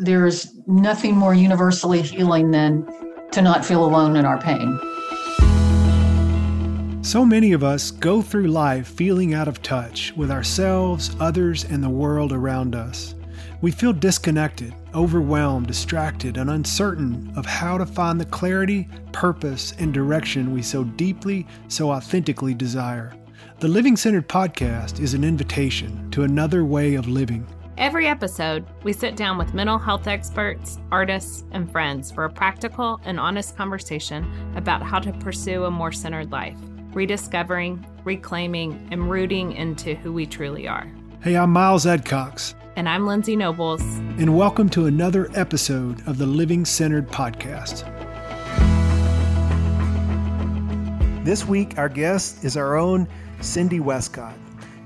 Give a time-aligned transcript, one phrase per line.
[0.00, 2.86] there's nothing more universally healing than
[3.32, 4.78] to not feel alone in our pain.
[7.02, 11.82] So many of us go through life feeling out of touch with ourselves, others, and
[11.82, 13.14] the world around us.
[13.62, 19.92] We feel disconnected, overwhelmed, distracted, and uncertain of how to find the clarity, purpose, and
[19.92, 23.12] direction we so deeply, so authentically desire.
[23.58, 27.46] The Living Centered podcast is an invitation to another way of living.
[27.80, 33.00] Every episode, we sit down with mental health experts, artists, and friends for a practical
[33.06, 36.58] and honest conversation about how to pursue a more centered life,
[36.92, 40.92] rediscovering, reclaiming, and rooting into who we truly are.
[41.22, 42.52] Hey, I'm Miles Adcox.
[42.76, 43.80] And I'm Lindsey Nobles.
[43.80, 47.86] And welcome to another episode of the Living Centered Podcast.
[51.24, 53.08] This week, our guest is our own
[53.40, 54.36] Cindy Westcott.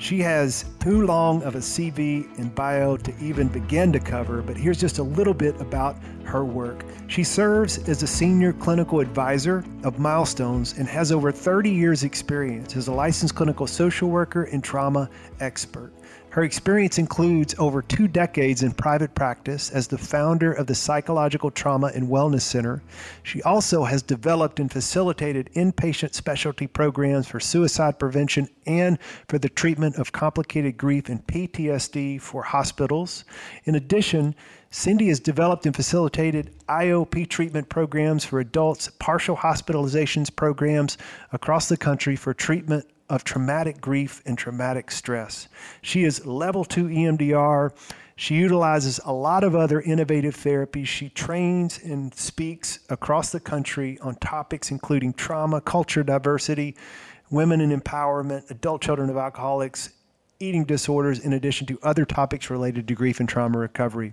[0.04, 4.54] She has too long of a CV and bio to even begin to cover, but
[4.54, 6.84] here's just a little bit about her work.
[7.06, 12.76] She serves as a senior clinical advisor of Milestones and has over 30 years' experience
[12.76, 15.08] as a licensed clinical social worker and trauma
[15.40, 15.90] expert.
[16.34, 21.48] Her experience includes over two decades in private practice as the founder of the Psychological
[21.52, 22.82] Trauma and Wellness Center.
[23.22, 29.48] She also has developed and facilitated inpatient specialty programs for suicide prevention and for the
[29.48, 33.24] treatment of complicated grief and PTSD for hospitals.
[33.62, 34.34] In addition,
[34.72, 40.98] Cindy has developed and facilitated IOP treatment programs for adults, partial hospitalizations programs
[41.30, 45.48] across the country for treatment of traumatic grief and traumatic stress.
[45.82, 47.72] She is level two EMDR.
[48.16, 50.86] She utilizes a lot of other innovative therapies.
[50.86, 56.76] She trains and speaks across the country on topics including trauma, culture diversity,
[57.30, 59.90] women and empowerment, adult children of alcoholics,
[60.40, 64.12] eating disorders, in addition to other topics related to grief and trauma recovery.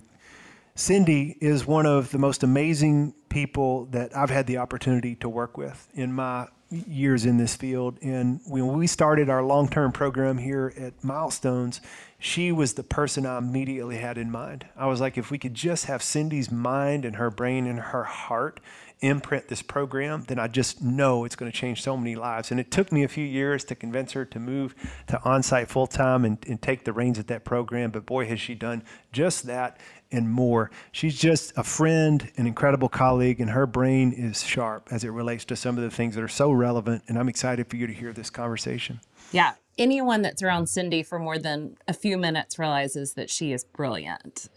[0.74, 5.58] Cindy is one of the most amazing people that I've had the opportunity to work
[5.58, 7.98] with in my years in this field.
[8.02, 11.80] And when we started our long term program here at Milestones,
[12.18, 14.66] she was the person I immediately had in mind.
[14.76, 18.04] I was like, if we could just have Cindy's mind and her brain and her
[18.04, 18.60] heart
[19.00, 22.52] imprint this program, then I just know it's going to change so many lives.
[22.52, 24.74] And it took me a few years to convince her to move
[25.08, 27.90] to Onsite full time and, and take the reins at that program.
[27.90, 29.78] But boy, has she done just that
[30.12, 30.70] and more.
[30.92, 35.44] She's just a friend, an incredible colleague, and her brain is sharp as it relates
[35.46, 37.02] to some of the things that are so relevant.
[37.08, 39.00] And I'm excited for you to hear this conversation.
[39.32, 39.54] Yeah.
[39.78, 44.50] Anyone that's around Cindy for more than a few minutes realizes that she is brilliant.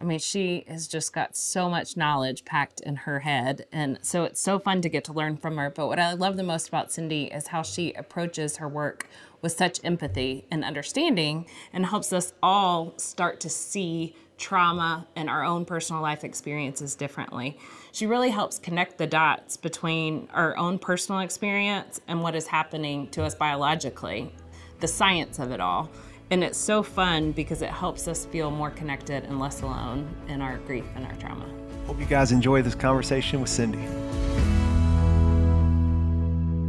[0.00, 3.66] I mean, she has just got so much knowledge packed in her head.
[3.70, 5.70] And so it's so fun to get to learn from her.
[5.70, 9.08] But what I love the most about Cindy is how she approaches her work
[9.42, 15.44] with such empathy and understanding and helps us all start to see trauma and our
[15.44, 17.56] own personal life experiences differently.
[17.92, 23.08] She really helps connect the dots between our own personal experience and what is happening
[23.10, 24.34] to us biologically,
[24.80, 25.88] the science of it all.
[26.30, 30.42] And it's so fun because it helps us feel more connected and less alone in
[30.42, 31.46] our grief and our trauma.
[31.86, 33.78] Hope you guys enjoy this conversation with Cindy.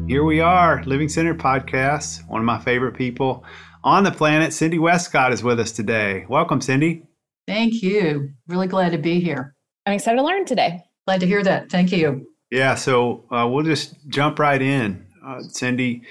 [0.08, 2.28] Here we are, Living Centered Podcast.
[2.28, 3.44] One of my favorite people
[3.84, 6.26] on the planet, Cindy Westcott, is with us today.
[6.30, 7.08] Welcome, Cindy.
[7.48, 8.30] Thank you.
[8.48, 9.56] Really glad to be here.
[9.86, 10.82] I'm excited to learn today.
[11.06, 11.70] Glad to hear that.
[11.70, 12.26] Thank you.
[12.52, 15.06] Yeah, so uh, we'll just jump right in.
[15.26, 16.04] Uh, Cindy,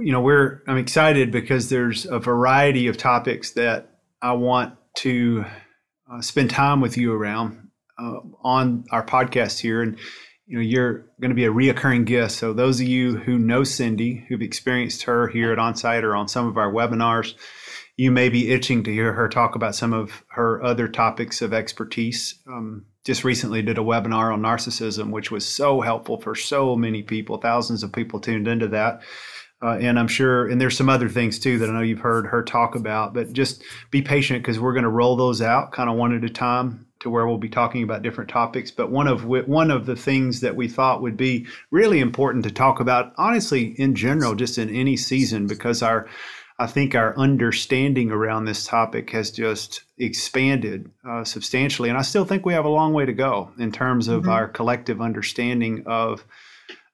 [0.00, 3.90] you know, we're I'm excited because there's a variety of topics that
[4.20, 5.44] I want to
[6.10, 7.68] uh, spend time with you around
[7.98, 9.98] uh, on our podcast here, and
[10.46, 12.36] you know, you're going to be a reoccurring guest.
[12.38, 16.28] So those of you who know Cindy, who've experienced her here at Onsite or on
[16.28, 17.34] some of our webinars,
[17.96, 21.52] you may be itching to hear her talk about some of her other topics of
[21.52, 22.40] expertise.
[22.46, 27.02] Um, just recently did a webinar on narcissism, which was so helpful for so many
[27.02, 27.36] people.
[27.38, 29.02] Thousands of people tuned into that.
[29.62, 32.26] Uh, and I'm sure, and there's some other things too that I know you've heard
[32.26, 35.88] her talk about, but just be patient because we're going to roll those out kind
[35.88, 38.70] of one at a time to where we'll be talking about different topics.
[38.70, 42.50] But one of one of the things that we thought would be really important to
[42.50, 46.08] talk about, honestly, in general, just in any season, because our
[46.58, 51.88] I think our understanding around this topic has just expanded uh, substantially.
[51.88, 54.30] And I still think we have a long way to go in terms of mm-hmm.
[54.30, 56.24] our collective understanding of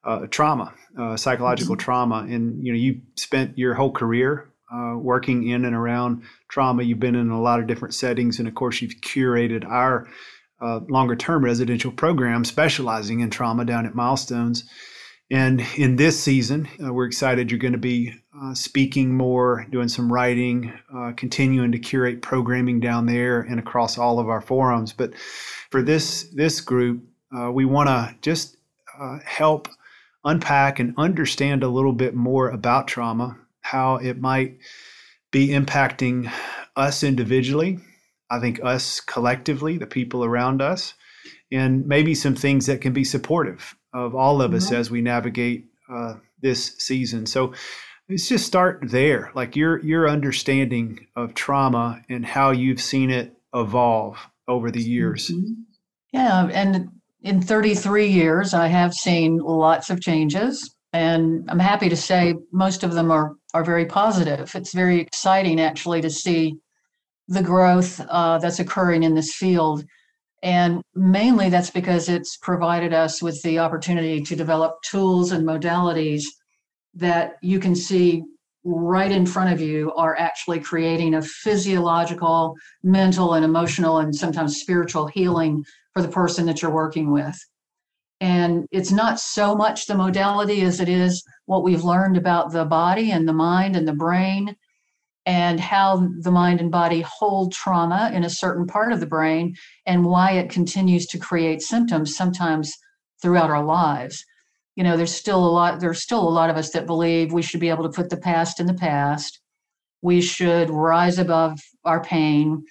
[0.02, 1.84] uh, trauma, uh, psychological mm-hmm.
[1.84, 2.26] trauma.
[2.30, 6.82] And, you know, you spent your whole career uh, working in and around trauma.
[6.82, 8.38] You've been in a lot of different settings.
[8.38, 10.08] And of course, you've curated our
[10.62, 14.64] uh, longer term residential program specializing in trauma down at Milestones.
[15.30, 19.88] And in this season, uh, we're excited you're going to be uh, speaking more, doing
[19.88, 24.93] some writing, uh, continuing to curate programming down there and across all of our forums.
[24.93, 25.15] But
[25.71, 27.03] for this this group,
[27.37, 28.56] uh, we want to just
[29.00, 29.69] uh, help
[30.25, 34.59] unpack and understand a little bit more about trauma, how it might
[35.31, 36.31] be impacting
[36.77, 37.79] us individually,
[38.31, 40.94] I think us collectively, the people around us,
[41.50, 44.77] and maybe some things that can be supportive of all of us mm-hmm.
[44.77, 47.27] as we navigate uh, this season.
[47.27, 47.55] So
[48.10, 53.36] let's just start there, like your your understanding of trauma and how you've seen it
[53.54, 54.18] evolve
[54.48, 55.28] over the years.
[55.28, 55.52] Mm-hmm.
[56.12, 56.88] Yeah, and
[57.22, 62.82] in 33 years, I have seen lots of changes, and I'm happy to say most
[62.82, 64.54] of them are are very positive.
[64.54, 66.56] It's very exciting actually to see
[67.28, 69.84] the growth uh, that's occurring in this field
[70.42, 76.24] and mainly that's because it's provided us with the opportunity to develop tools and modalities
[76.94, 78.22] that you can see
[78.64, 84.60] right in front of you are actually creating a physiological, mental, and emotional, and sometimes
[84.60, 85.64] spiritual healing
[85.94, 87.38] for the person that you're working with.
[88.20, 92.66] And it's not so much the modality as it is what we've learned about the
[92.66, 94.54] body and the mind and the brain
[95.25, 99.54] and how the mind and body hold trauma in a certain part of the brain
[99.86, 102.75] and why it continues to create symptoms sometimes
[103.22, 104.25] throughout our lives
[104.76, 107.43] you know there's still a lot there's still a lot of us that believe we
[107.43, 109.40] should be able to put the past in the past.
[110.02, 112.64] We should rise above our pain.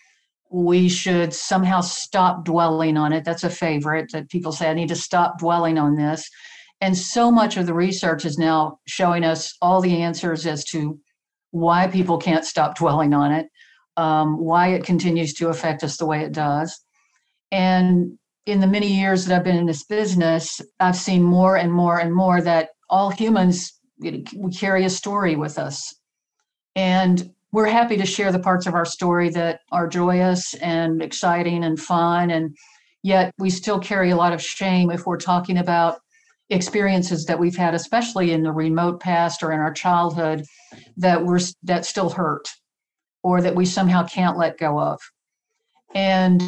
[0.51, 3.23] We should somehow stop dwelling on it.
[3.23, 6.27] That's a favorite that people say i need to stop dwelling on this.
[6.81, 10.99] And so much of the research is now showing us all the answers as to
[11.51, 13.47] why people can't stop dwelling on it,
[13.97, 16.79] um, why it continues to affect us the way it does.
[17.51, 21.71] And in the many years that I've been in this business, I've seen more and
[21.71, 24.23] more and more that all humans we
[24.57, 25.93] carry a story with us.
[26.75, 31.63] And we're happy to share the parts of our story that are joyous and exciting
[31.63, 32.29] and fun.
[32.29, 32.55] And
[33.03, 35.99] yet we still carry a lot of shame if we're talking about
[36.49, 40.45] experiences that we've had, especially in the remote past or in our childhood,
[40.97, 42.47] that we're that still hurt,
[43.23, 44.99] or that we somehow can't let go of.
[45.93, 46.41] And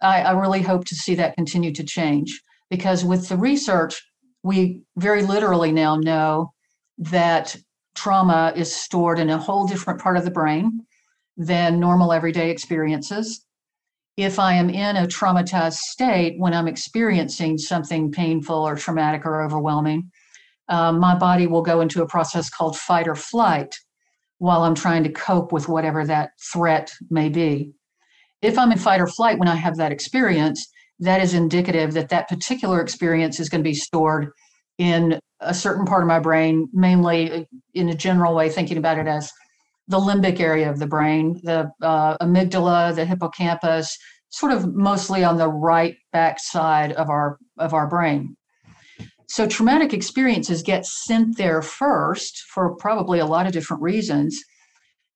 [0.00, 4.02] I, I really hope to see that continue to change because with the research,
[4.42, 6.52] we very literally now know
[6.98, 7.56] that
[7.94, 10.86] trauma is stored in a whole different part of the brain
[11.36, 13.44] than normal everyday experiences
[14.16, 19.42] if I am in a traumatized state when I'm experiencing something painful or traumatic or
[19.42, 20.10] overwhelming,
[20.68, 23.74] um, my body will go into a process called fight or flight
[24.38, 27.72] while I'm trying to cope with whatever that threat may be.
[28.42, 30.66] If I'm in fight or flight when I have that experience,
[31.00, 34.30] that is indicative that that particular experience is going to be stored
[34.78, 39.06] in a certain part of my brain, mainly in a general way, thinking about it
[39.06, 39.30] as
[39.88, 43.96] the limbic area of the brain, the uh, amygdala, the hippocampus,
[44.30, 48.36] sort of mostly on the right back side of our of our brain.
[49.28, 54.38] So traumatic experiences get sent there first for probably a lot of different reasons.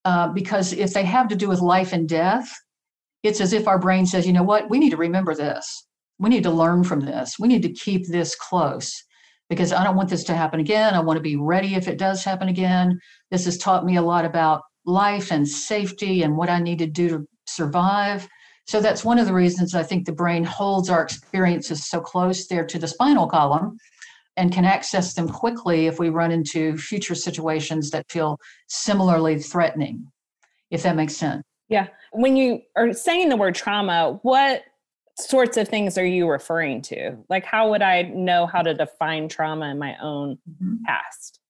[0.04, 2.52] Uh, because if they have to do with life and death,
[3.24, 5.86] it's as if our brain says, you know what, we need to remember this.
[6.18, 7.36] We need to learn from this.
[7.40, 9.02] We need to keep this close
[9.48, 10.94] because I don't want this to happen again.
[10.94, 13.00] I want to be ready if it does happen again.
[13.30, 16.86] This has taught me a lot about life and safety and what I need to
[16.86, 18.28] do to survive.
[18.66, 22.46] So that's one of the reasons I think the brain holds our experiences so close
[22.46, 23.78] there to the spinal column
[24.36, 28.38] and can access them quickly if we run into future situations that feel
[28.68, 30.10] similarly threatening,
[30.70, 31.42] if that makes sense.
[31.68, 31.88] Yeah.
[32.12, 34.62] When you are saying the word trauma, what
[35.18, 37.16] sorts of things are you referring to?
[37.28, 40.84] Like, how would I know how to define trauma in my own mm-hmm.
[40.84, 41.40] past?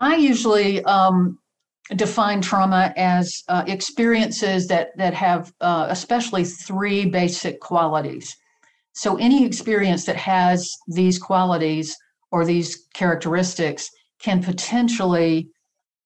[0.00, 1.38] I usually um,
[1.94, 8.36] define trauma as uh, experiences that that have uh, especially three basic qualities.
[8.94, 11.96] So, any experience that has these qualities
[12.30, 13.88] or these characteristics
[14.20, 15.50] can potentially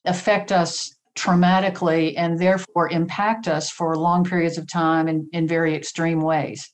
[0.04, 5.74] affect us traumatically and therefore impact us for long periods of time in, in very
[5.74, 6.70] extreme ways.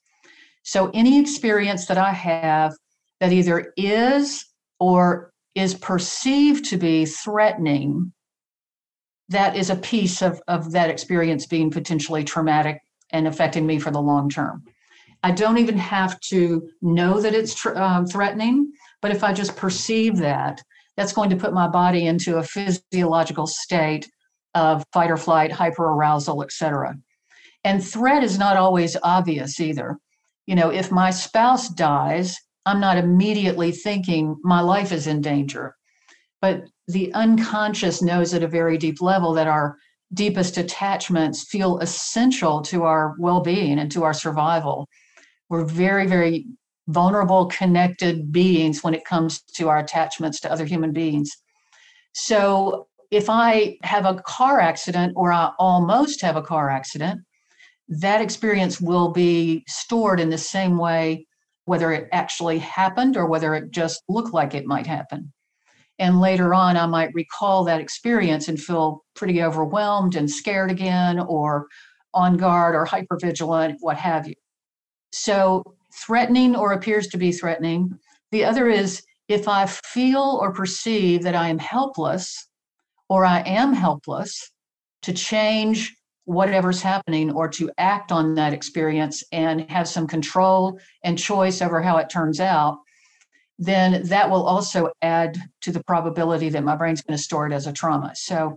[0.64, 2.72] So, any experience that I have
[3.20, 4.44] that either is
[4.78, 8.12] or is perceived to be threatening,
[9.28, 12.80] that is a piece of, of that experience being potentially traumatic
[13.10, 14.62] and affecting me for the long term.
[15.22, 19.56] I don't even have to know that it's tr- um, threatening, but if I just
[19.56, 20.60] perceive that,
[20.96, 24.10] that's going to put my body into a physiological state
[24.54, 26.96] of fight or flight, hyperarousal, etc.
[27.64, 29.98] And threat is not always obvious either
[30.46, 35.74] you know, if my spouse dies I'm not immediately thinking my life is in danger.
[36.40, 39.76] But the unconscious knows at a very deep level that our
[40.14, 44.88] deepest attachments feel essential to our well being and to our survival.
[45.48, 46.46] We're very, very
[46.88, 51.30] vulnerable, connected beings when it comes to our attachments to other human beings.
[52.14, 57.20] So if I have a car accident or I almost have a car accident,
[57.86, 61.26] that experience will be stored in the same way,
[61.66, 65.30] whether it actually happened or whether it just looked like it might happen.
[65.98, 71.20] And later on, I might recall that experience and feel pretty overwhelmed and scared again,
[71.20, 71.66] or
[72.14, 74.34] on guard or hypervigilant, what have you.
[75.12, 75.62] So,
[76.06, 77.98] threatening or appears to be threatening.
[78.30, 82.48] The other is if I feel or perceive that I am helpless
[83.12, 84.50] or I am helpless
[85.02, 91.18] to change whatever's happening or to act on that experience and have some control and
[91.18, 92.78] choice over how it turns out,
[93.58, 97.52] then that will also add to the probability that my brain's going to store it
[97.52, 98.12] as a trauma.
[98.14, 98.56] So,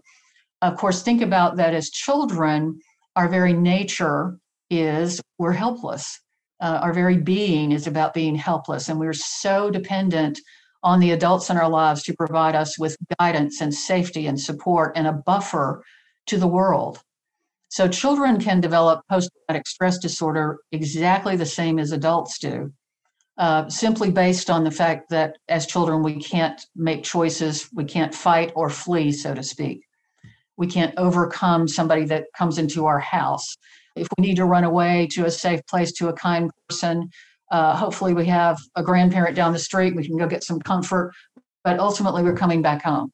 [0.61, 2.79] of course, think about that as children,
[3.17, 4.37] our very nature
[4.69, 6.21] is we're helpless.
[6.61, 10.39] Uh, our very being is about being helpless, and we're so dependent
[10.85, 14.93] on the adults in our lives to provide us with guidance and safety and support
[14.95, 15.83] and a buffer
[16.27, 17.01] to the world.
[17.69, 22.71] So, children can develop post traumatic stress disorder exactly the same as adults do.
[23.37, 28.15] Uh, simply based on the fact that as children we can't make choices, we can't
[28.15, 29.81] fight or flee, so to speak.
[30.55, 33.57] We can't overcome somebody that comes into our house.
[33.95, 37.09] If we need to run away to a safe place to a kind person,
[37.51, 41.13] uh, hopefully we have a grandparent down the street, we can go get some comfort,
[41.63, 43.11] but ultimately we're coming back home.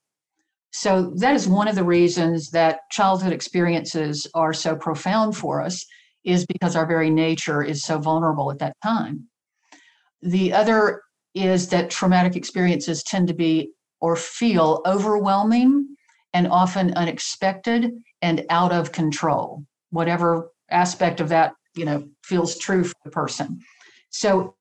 [0.74, 5.86] So that is one of the reasons that childhood experiences are so profound for us,
[6.24, 9.28] is because our very nature is so vulnerable at that time.
[10.22, 11.02] The other
[11.34, 15.96] is that traumatic experiences tend to be or feel overwhelming
[16.34, 22.84] and often unexpected and out of control, whatever aspect of that you know feels true
[22.84, 23.60] for the person.
[24.12, 24.56] So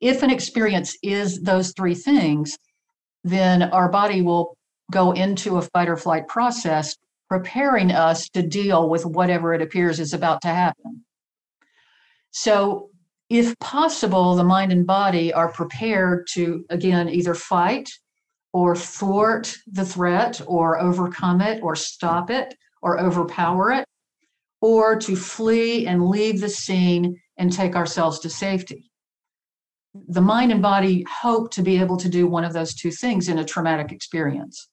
[0.00, 2.58] if an experience is those three things,
[3.22, 4.56] then our body will
[4.90, 6.96] go into a fight or flight process,
[7.28, 11.04] preparing us to deal with whatever it appears is about to happen.
[12.32, 12.90] So
[13.30, 17.88] if possible, the mind and body are prepared to, again, either fight
[18.52, 23.86] or thwart the threat or overcome it or stop it or overpower it,
[24.60, 28.90] or to flee and leave the scene and take ourselves to safety.
[29.94, 33.28] The mind and body hope to be able to do one of those two things
[33.28, 34.68] in a traumatic experience.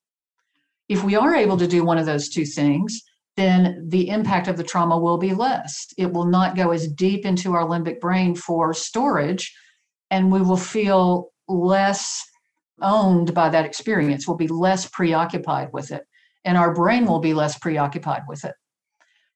[0.90, 3.02] If we are able to do one of those two things,
[3.38, 5.88] then the impact of the trauma will be less.
[5.98, 9.56] It will not go as deep into our limbic brain for storage,
[10.10, 12.24] and we will feel less
[12.82, 14.28] owned by that experience.
[14.28, 16.04] We'll be less preoccupied with it,
[16.44, 18.56] and our brain will be less preoccupied with it.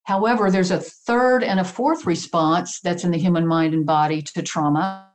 [0.04, 4.22] However, there's a third and a fourth response that's in the human mind and body
[4.22, 5.12] to trauma,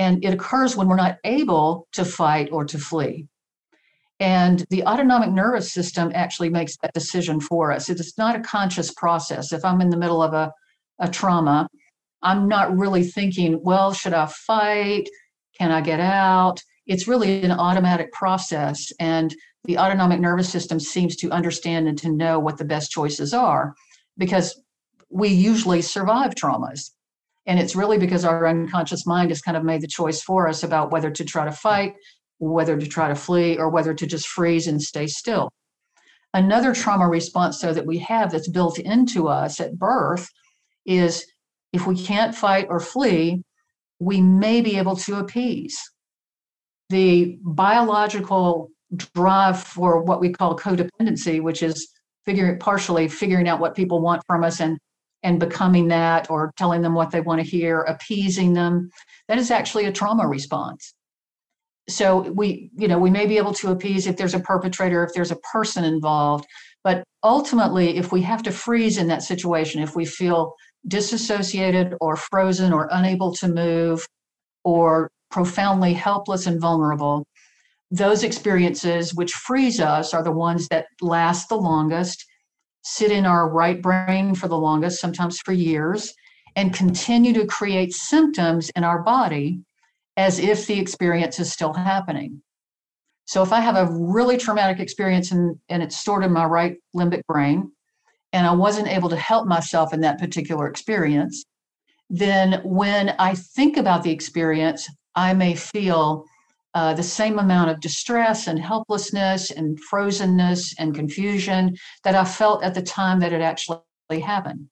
[0.00, 3.26] and it occurs when we're not able to fight or to flee.
[4.18, 7.90] And the autonomic nervous system actually makes that decision for us.
[7.90, 9.52] It is not a conscious process.
[9.52, 10.50] If I'm in the middle of a,
[11.00, 11.68] a trauma,
[12.22, 15.04] I'm not really thinking, well, should I fight?
[15.58, 16.62] Can I get out?
[16.86, 18.90] It's really an automatic process.
[18.98, 23.34] And the autonomic nervous system seems to understand and to know what the best choices
[23.34, 23.74] are
[24.16, 24.58] because
[25.10, 26.90] we usually survive traumas.
[27.46, 30.62] And it's really because our unconscious mind has kind of made the choice for us
[30.62, 31.94] about whether to try to fight,
[32.38, 35.50] whether to try to flee or whether to just freeze and stay still.
[36.32, 40.28] Another trauma response, though, that we have that's built into us at birth
[40.86, 41.26] is
[41.72, 43.42] if we can't fight or flee,
[43.98, 45.78] we may be able to appease.
[46.88, 48.70] The biological
[49.14, 51.88] drive for what we call codependency, which is
[52.26, 54.78] figuring partially figuring out what people want from us and
[55.22, 58.90] and becoming that or telling them what they want to hear, appeasing them,
[59.28, 60.94] that is actually a trauma response.
[61.88, 65.12] So we you know we may be able to appease if there's a perpetrator if
[65.12, 66.46] there's a person involved
[66.84, 70.54] but ultimately if we have to freeze in that situation if we feel
[70.86, 74.06] disassociated or frozen or unable to move
[74.62, 77.24] or profoundly helpless and vulnerable
[77.90, 82.24] those experiences which freeze us are the ones that last the longest
[82.82, 86.12] sit in our right brain for the longest sometimes for years
[86.56, 89.60] and continue to create symptoms in our body
[90.16, 92.42] as if the experience is still happening.
[93.26, 96.76] So if I have a really traumatic experience and, and it's stored in my right
[96.96, 97.70] limbic brain,
[98.32, 101.44] and I wasn't able to help myself in that particular experience,
[102.08, 106.24] then when I think about the experience, I may feel
[106.74, 112.62] uh, the same amount of distress and helplessness and frozenness and confusion that I felt
[112.62, 113.80] at the time that it actually
[114.22, 114.68] happened.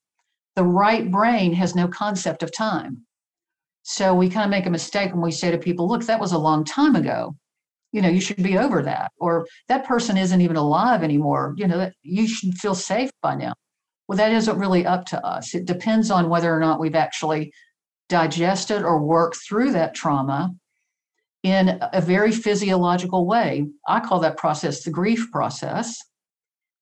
[0.54, 3.04] The right brain has no concept of time.
[3.82, 6.32] So we kind of make a mistake when we say to people, look, that was
[6.32, 7.34] a long time ago.
[7.92, 9.10] You know, you should be over that.
[9.18, 11.54] Or that person isn't even alive anymore.
[11.56, 13.54] You know, you should feel safe by now.
[14.06, 15.54] Well, that isn't really up to us.
[15.54, 17.52] It depends on whether or not we've actually
[18.08, 20.54] digested or worked through that trauma
[21.42, 23.66] in a very physiological way.
[23.86, 25.96] I call that process the grief process,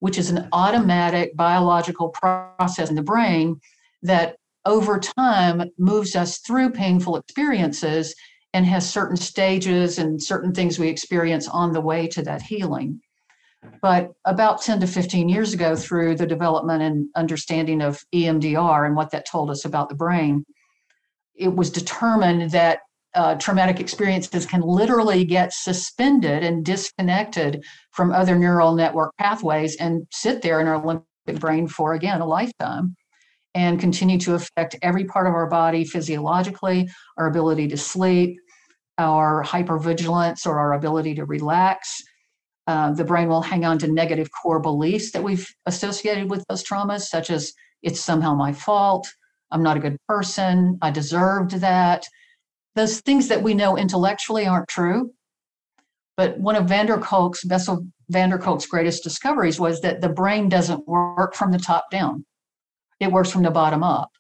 [0.01, 3.61] which is an automatic biological process in the brain
[4.03, 8.15] that over time moves us through painful experiences
[8.53, 13.01] and has certain stages and certain things we experience on the way to that healing.
[13.83, 18.97] But about 10 to 15 years ago, through the development and understanding of EMDR and
[18.97, 20.45] what that told us about the brain,
[21.35, 22.81] it was determined that
[23.17, 30.07] uh, traumatic experiences can literally get suspended and disconnected from other neural network pathways and
[30.13, 32.95] sit there in our limbic brain for, again, a lifetime
[33.55, 38.39] and continue to affect every part of our body physiologically, our ability to sleep,
[38.99, 42.03] our hypervigilance or our ability to relax.
[42.67, 46.63] Uh, the brain will hang on to negative core beliefs that we've associated with those
[46.63, 49.09] traumas, such as it's somehow my fault,
[49.51, 52.05] I'm not a good person, I deserved that,
[52.76, 55.11] those things that we know intellectually aren't true.
[56.16, 60.09] But one of van der Kolk's, Bessel van der Kolk's greatest discoveries was that the
[60.09, 62.25] brain doesn't work from the top down,
[63.00, 64.11] it works from the bottom up.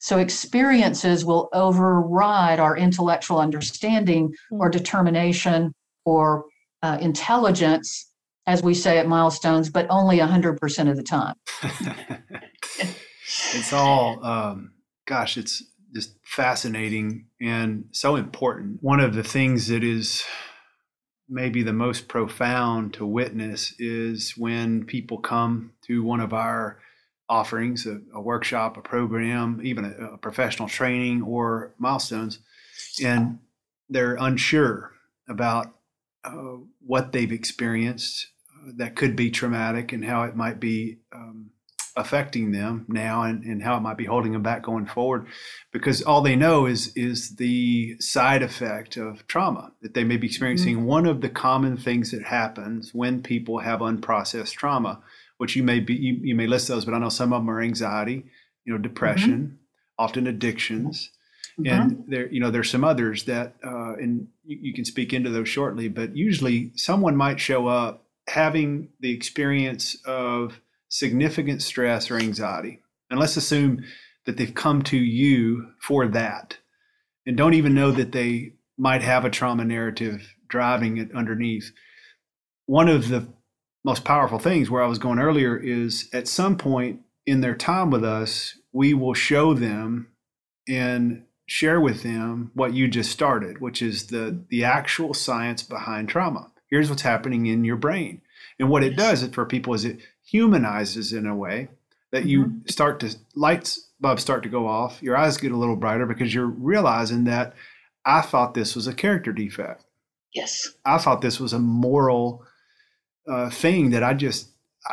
[0.00, 4.72] So experiences will override our intellectual understanding or hmm.
[4.72, 5.72] determination
[6.04, 6.44] or
[6.82, 8.12] uh, intelligence,
[8.46, 11.34] as we say at milestones, but only 100% of the time.
[13.54, 14.72] it's all, um,
[15.06, 15.64] gosh, it's
[15.94, 18.82] just fascinating and so important.
[18.82, 20.24] One of the things that is
[21.28, 26.78] maybe the most profound to witness is when people come to one of our
[27.28, 32.38] offerings a, a workshop, a program, even a, a, professional training or milestones
[33.02, 33.38] and
[33.90, 34.92] they're unsure
[35.28, 35.74] about
[36.24, 41.50] uh, what they've experienced uh, that could be traumatic and how it might be um,
[41.98, 45.26] affecting them now and, and how it might be holding them back going forward
[45.72, 50.28] because all they know is is the side effect of trauma that they may be
[50.28, 50.86] experiencing mm-hmm.
[50.86, 55.02] one of the common things that happens when people have unprocessed trauma
[55.38, 57.50] which you may be you, you may list those but i know some of them
[57.50, 58.24] are anxiety
[58.64, 59.54] you know depression mm-hmm.
[59.98, 61.10] often addictions
[61.58, 61.68] mm-hmm.
[61.68, 65.30] and there you know there's some others that uh, and you, you can speak into
[65.30, 72.16] those shortly but usually someone might show up having the experience of significant stress or
[72.16, 72.80] anxiety.
[73.10, 73.84] And let's assume
[74.26, 76.58] that they've come to you for that
[77.26, 81.72] and don't even know that they might have a trauma narrative driving it underneath.
[82.66, 83.28] One of the
[83.84, 87.90] most powerful things where I was going earlier is at some point in their time
[87.90, 90.08] with us, we will show them
[90.66, 96.08] and share with them what you just started, which is the the actual science behind
[96.08, 96.50] trauma.
[96.70, 98.22] Here's what's happening in your brain.
[98.58, 101.68] And what it does for people is it humanizes in a way
[102.12, 102.68] that you mm-hmm.
[102.68, 106.34] start to lights bulbs start to go off your eyes get a little brighter because
[106.34, 107.54] you're realizing that
[108.04, 109.84] i thought this was a character defect.
[110.34, 110.68] Yes.
[110.84, 112.44] I thought this was a moral
[113.26, 114.50] uh, thing that i just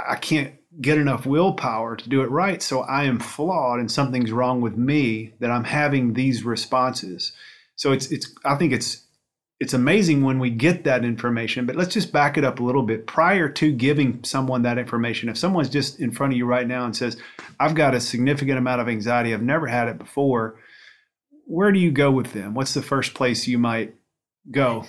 [0.07, 4.31] i can't get enough willpower to do it right so i am flawed and something's
[4.31, 7.33] wrong with me that i'm having these responses.
[7.75, 9.04] So it's it's i think it's
[9.65, 12.83] it's amazing when we get that information, but let's just back it up a little
[12.83, 13.07] bit.
[13.07, 16.85] Prior to giving someone that information, if someone's just in front of you right now
[16.85, 17.17] and says,
[17.59, 20.59] I've got a significant amount of anxiety, I've never had it before,
[21.47, 22.53] where do you go with them?
[22.53, 23.95] What's the first place you might
[24.51, 24.85] go?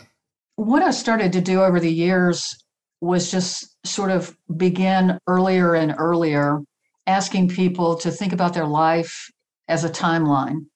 [0.56, 2.62] What I started to do over the years
[3.00, 6.60] was just sort of begin earlier and earlier,
[7.06, 9.30] asking people to think about their life
[9.68, 10.66] as a timeline.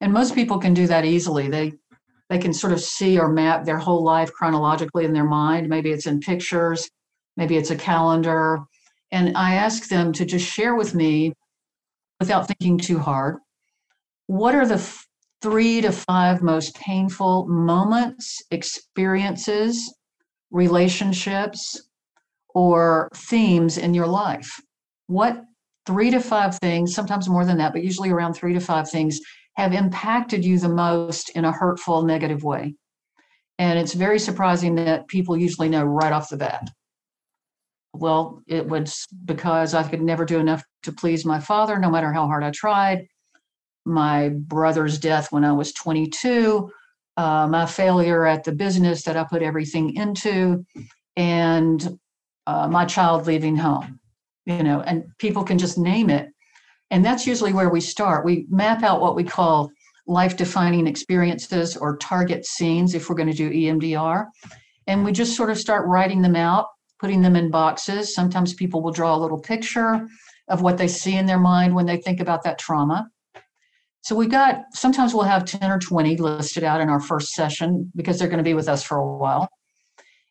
[0.00, 1.48] And most people can do that easily.
[1.48, 1.74] They
[2.28, 5.68] they can sort of see or map their whole life chronologically in their mind.
[5.68, 6.88] Maybe it's in pictures,
[7.36, 8.58] maybe it's a calendar.
[9.12, 11.32] And I ask them to just share with me,
[12.18, 13.36] without thinking too hard,
[14.26, 15.06] what are the f-
[15.42, 19.94] three to five most painful moments, experiences,
[20.50, 21.80] relationships,
[22.54, 24.60] or themes in your life?
[25.06, 25.44] What
[25.86, 29.20] three to five things, sometimes more than that, but usually around three to five things
[29.56, 32.74] have impacted you the most in a hurtful, negative way.
[33.58, 36.68] And it's very surprising that people usually know right off the bat.
[37.94, 42.12] Well, it was because I could never do enough to please my father, no matter
[42.12, 43.06] how hard I tried.
[43.86, 46.70] My brother's death when I was 22,
[47.16, 50.66] uh, my failure at the business that I put everything into,
[51.16, 51.98] and
[52.46, 54.00] uh, my child leaving home.
[54.44, 56.28] You know, and people can just name it.
[56.90, 58.24] And that's usually where we start.
[58.24, 59.70] We map out what we call
[60.06, 64.26] life defining experiences or target scenes if we're going to do EMDR.
[64.86, 66.66] And we just sort of start writing them out,
[67.00, 68.14] putting them in boxes.
[68.14, 70.06] Sometimes people will draw a little picture
[70.48, 73.08] of what they see in their mind when they think about that trauma.
[74.02, 77.90] So we got sometimes we'll have 10 or 20 listed out in our first session
[77.96, 79.48] because they're going to be with us for a while.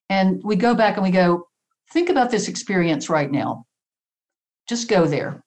[0.09, 1.47] And we go back and we go,
[1.91, 3.65] think about this experience right now.
[4.69, 5.43] Just go there.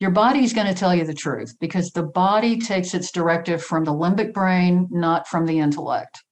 [0.00, 3.84] Your body's going to tell you the truth because the body takes its directive from
[3.84, 6.22] the limbic brain, not from the intellect.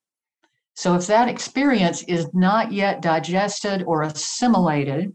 [0.75, 5.15] So if that experience is not yet digested or assimilated,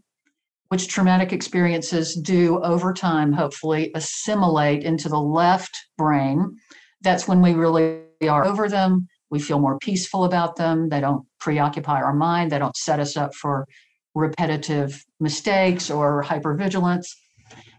[0.68, 6.56] which traumatic experiences do over time, hopefully, assimilate into the left brain.
[7.02, 9.08] That's when we really are over them.
[9.30, 10.88] We feel more peaceful about them.
[10.88, 12.52] They don't preoccupy our mind.
[12.52, 13.66] They don't set us up for
[14.14, 17.06] repetitive mistakes or hypervigilance.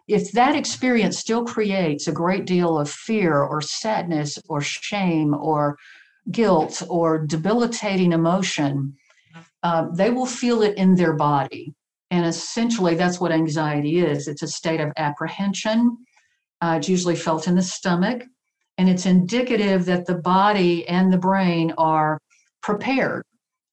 [0.08, 5.78] If that experience still creates a great deal of fear or sadness or shame or
[6.32, 8.96] guilt or debilitating emotion,
[9.64, 11.74] uh, they will feel it in their body.
[12.12, 15.98] And essentially, that's what anxiety is it's a state of apprehension.
[16.62, 18.24] Uh, it's usually felt in the stomach.
[18.78, 22.20] And it's indicative that the body and the brain are
[22.62, 23.24] prepared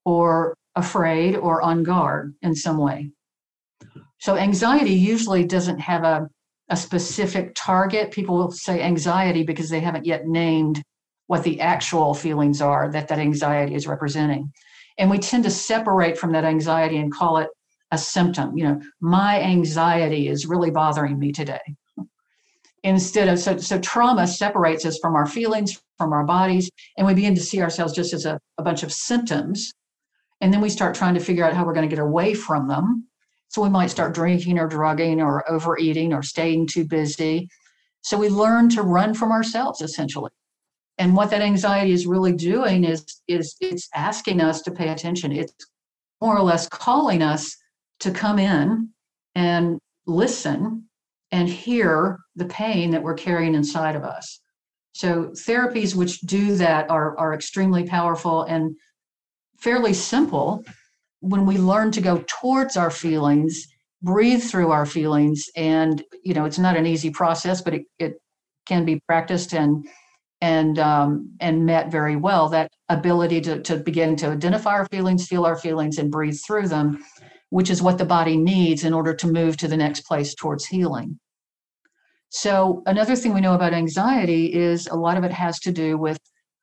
[0.04, 3.10] or afraid or on guard in some way.
[4.22, 6.28] So, anxiety usually doesn't have a,
[6.68, 8.12] a specific target.
[8.12, 10.80] People will say anxiety because they haven't yet named
[11.26, 14.52] what the actual feelings are that that anxiety is representing.
[14.96, 17.48] And we tend to separate from that anxiety and call it
[17.90, 18.56] a symptom.
[18.56, 21.74] You know, my anxiety is really bothering me today.
[22.84, 27.14] Instead of so, so trauma separates us from our feelings, from our bodies, and we
[27.14, 29.72] begin to see ourselves just as a, a bunch of symptoms.
[30.40, 32.68] And then we start trying to figure out how we're going to get away from
[32.68, 33.08] them.
[33.52, 37.50] So we might start drinking or drugging or overeating or staying too busy.
[38.00, 40.30] So we learn to run from ourselves essentially.
[40.96, 45.32] And what that anxiety is really doing is, is it's asking us to pay attention.
[45.32, 45.52] It's
[46.22, 47.54] more or less calling us
[48.00, 48.88] to come in
[49.34, 50.88] and listen
[51.30, 54.40] and hear the pain that we're carrying inside of us.
[54.94, 58.76] So, therapies which do that are, are extremely powerful and
[59.58, 60.64] fairly simple
[61.22, 63.66] when we learn to go towards our feelings,
[64.02, 65.48] breathe through our feelings.
[65.56, 68.20] And, you know, it's not an easy process, but it, it
[68.66, 69.86] can be practiced and
[70.40, 75.28] and um, and met very well that ability to, to begin to identify our feelings
[75.28, 77.02] feel our feelings and breathe through them
[77.52, 80.64] which is what the body needs in order to move to the next place towards
[80.64, 81.18] healing.
[82.30, 85.98] So, another thing we know about anxiety is a lot of it has to do
[85.98, 86.18] with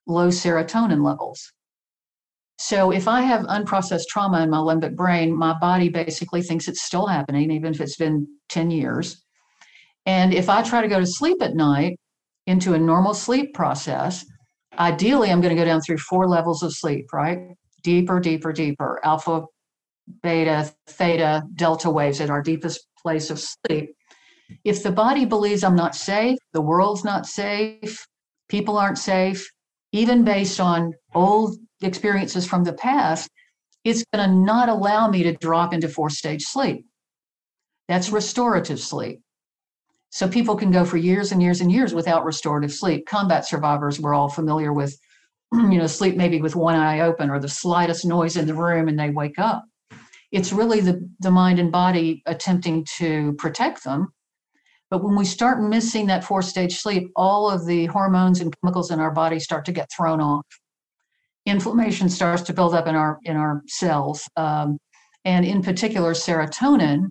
[0.08, 1.54] low serotonin levels.
[2.62, 6.84] So, if I have unprocessed trauma in my limbic brain, my body basically thinks it's
[6.84, 9.24] still happening, even if it's been 10 years.
[10.06, 11.98] And if I try to go to sleep at night
[12.48, 14.26] into a normal sleep process,
[14.78, 17.40] ideally I'm going to go down through four levels of sleep, right?
[17.82, 19.00] Deeper, deeper, deeper.
[19.06, 19.44] Alpha
[20.22, 23.92] beta, theta, delta waves at our deepest place of sleep.
[24.66, 28.06] If the body believes I'm not safe, the world's not safe,
[28.50, 29.50] people aren't safe,
[29.94, 33.30] even based on old experiences from the past,
[33.84, 36.86] it's going to not allow me to drop into four stage sleep.
[37.88, 39.22] That's restorative sleep.
[40.12, 43.06] So people can go for years and years and years without restorative sleep.
[43.08, 45.00] Combat survivors, we're all familiar with,
[45.54, 48.88] you know, sleep maybe with one eye open or the slightest noise in the room
[48.88, 49.64] and they wake up
[50.32, 54.14] it's really the, the mind and body attempting to protect them.
[54.90, 58.92] But when we start missing that four stage sleep, all of the hormones and chemicals
[58.92, 60.46] in our body start to get thrown off.
[61.46, 64.78] Inflammation starts to build up in our in our cells, um,
[65.26, 67.10] and in particular, serotonin,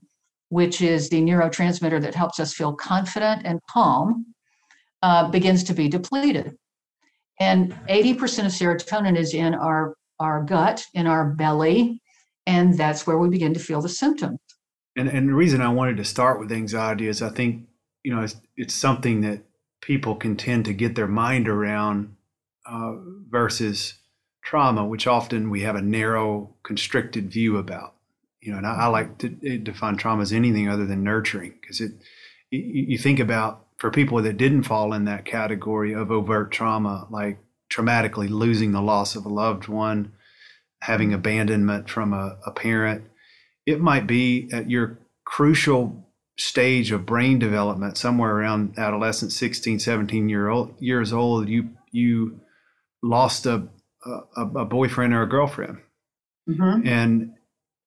[0.50, 4.26] which is the neurotransmitter that helps us feel confident and calm,
[5.02, 6.56] uh, begins to be depleted.
[7.40, 12.00] And 80% of serotonin is in our our gut, in our belly,
[12.46, 14.38] and that's where we begin to feel the symptoms.
[14.96, 17.68] And, and the reason I wanted to start with anxiety is I think,
[18.02, 19.42] you know, it's, it's something that
[19.80, 22.16] people can tend to get their mind around
[22.66, 22.94] uh,
[23.28, 23.94] versus
[24.48, 27.92] trauma, which often we have a narrow, constricted view about.
[28.40, 31.52] You know, and I, I like to eh, define trauma as anything other than nurturing
[31.61, 31.92] because it,
[32.50, 37.40] you, think about for people that didn't fall in that category of overt trauma, like
[37.70, 40.12] traumatically losing the loss of a loved one,
[40.80, 43.04] having abandonment from a, a parent.
[43.66, 46.08] It might be at your crucial
[46.38, 52.40] stage of brain development, somewhere around adolescent, 16, 17 year old, years old, you, you
[53.02, 53.68] lost a,
[54.37, 55.79] a, a boyfriend or a girlfriend.
[56.49, 56.87] Mm-hmm.
[56.87, 57.33] And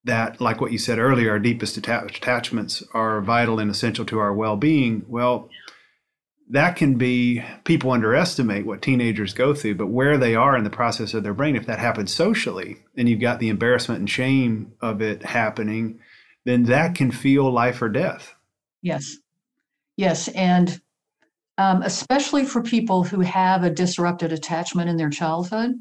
[0.04, 4.32] that, like what you said earlier, our deepest attachments are vital and essential to our
[4.32, 5.04] well being.
[5.08, 5.48] Well,
[6.50, 10.70] that can be people underestimate what teenagers go through, but where they are in the
[10.70, 14.72] process of their brain, if that happens socially and you've got the embarrassment and shame
[14.80, 15.98] of it happening,
[16.44, 18.34] then that can feel life or death.
[18.82, 19.16] Yes.
[19.96, 20.28] Yes.
[20.28, 20.80] And
[21.58, 25.74] um, especially for people who have a disrupted attachment in their childhood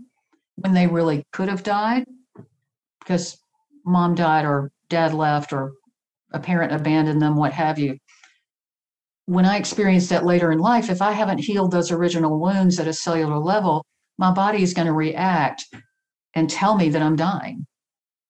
[0.61, 2.05] when they really could have died
[2.99, 3.37] because
[3.85, 5.73] mom died or dad left or
[6.33, 7.97] a parent abandoned them, what have you.
[9.25, 12.87] When I experience that later in life, if I haven't healed those original wounds at
[12.87, 13.85] a cellular level,
[14.17, 15.65] my body is going to react
[16.35, 17.65] and tell me that I'm dying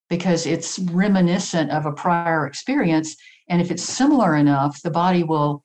[0.09, 3.15] because it's reminiscent of a prior experience.
[3.49, 5.63] And if it's similar enough, the body will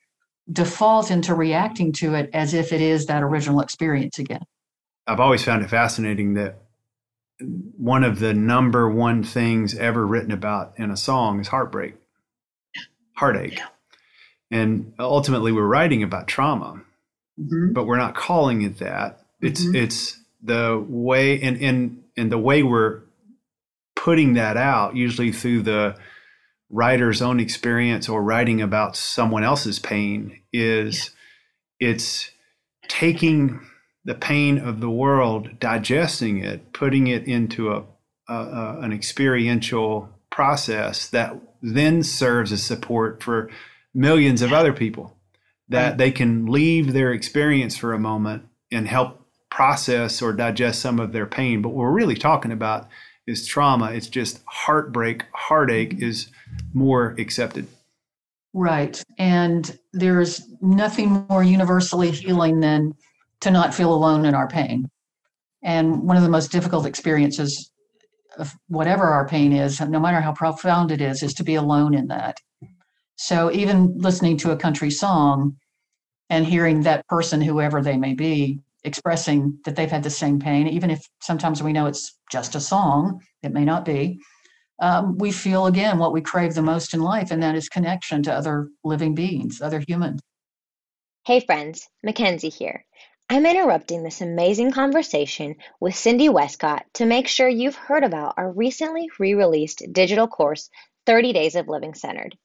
[0.52, 4.44] default into reacting to it as if it is that original experience again.
[5.06, 6.58] I've always found it fascinating that
[7.40, 11.94] one of the number one things ever written about in a song is heartbreak,
[13.14, 13.60] heartache.
[14.50, 16.82] And ultimately, we're writing about trauma,
[17.38, 17.72] mm-hmm.
[17.72, 19.20] but we're not calling it that.
[19.40, 19.76] It's mm-hmm.
[19.76, 23.02] it's the way and and and the way we're
[23.94, 25.96] putting that out, usually through the
[26.70, 31.10] writer's own experience or writing about someone else's pain, is
[31.80, 31.90] yeah.
[31.90, 32.30] it's
[32.88, 33.66] taking
[34.06, 37.84] the pain of the world, digesting it, putting it into a,
[38.28, 43.50] a, a, an experiential process that then serves as support for
[43.92, 45.16] millions of other people
[45.68, 45.98] that right.
[45.98, 51.12] they can leave their experience for a moment and help process or digest some of
[51.12, 51.60] their pain.
[51.60, 52.88] But what we're really talking about
[53.26, 53.90] is trauma.
[53.90, 56.28] It's just heartbreak, heartache is
[56.72, 57.66] more accepted.
[58.52, 59.02] Right.
[59.18, 62.94] And there's nothing more universally healing than
[63.40, 64.88] to not feel alone in our pain.
[65.62, 67.70] And one of the most difficult experiences
[68.38, 71.94] of whatever our pain is, no matter how profound it is, is to be alone
[71.94, 72.38] in that.
[73.16, 75.56] So even listening to a country song
[76.28, 80.68] and hearing that person, whoever they may be, expressing that they've had the same pain,
[80.68, 84.18] even if sometimes we know it's just a song, it may not be.
[84.80, 88.22] Um, we feel again what we crave the most in life, and that is connection
[88.24, 90.20] to other living beings, other humans.
[91.26, 92.85] Hey, friends, Mackenzie here.
[93.28, 98.52] I'm interrupting this amazing conversation with Cindy Westcott to make sure you've heard about our
[98.52, 100.70] recently re released digital course,
[101.06, 102.38] 30 Days of Living Centered.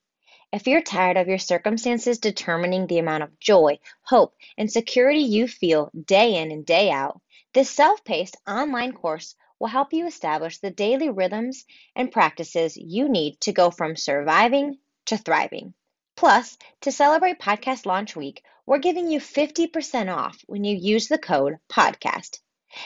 [0.51, 5.47] If you're tired of your circumstances determining the amount of joy, hope, and security you
[5.47, 7.21] feel day in and day out,
[7.53, 11.63] this self paced online course will help you establish the daily rhythms
[11.95, 15.75] and practices you need to go from surviving to thriving.
[16.15, 21.17] Plus, to celebrate Podcast Launch Week, we're giving you 50% off when you use the
[21.17, 22.39] code PODCAST.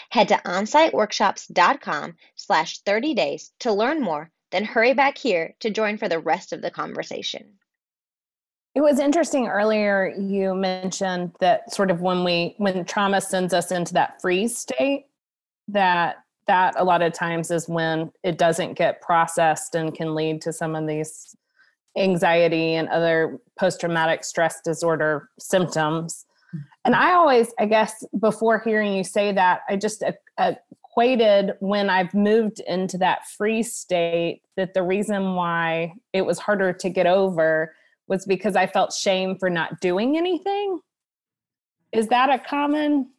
[0.09, 5.97] Head to onsiteworkshops.com slash 30 days to learn more, then hurry back here to join
[5.97, 7.53] for the rest of the conversation.
[8.73, 13.71] It was interesting earlier you mentioned that sort of when we when trauma sends us
[13.71, 15.05] into that freeze state
[15.69, 20.41] that that a lot of times is when it doesn't get processed and can lead
[20.41, 21.35] to some of these
[21.97, 26.25] anxiety and other post traumatic stress disorder symptoms.
[26.53, 26.63] Mm-hmm.
[26.85, 30.03] And I always, I guess, before hearing you say that, I just
[30.37, 36.73] equated when I've moved into that free state that the reason why it was harder
[36.73, 37.73] to get over
[38.07, 40.79] was because I felt shame for not doing anything.
[41.91, 43.09] Is that a common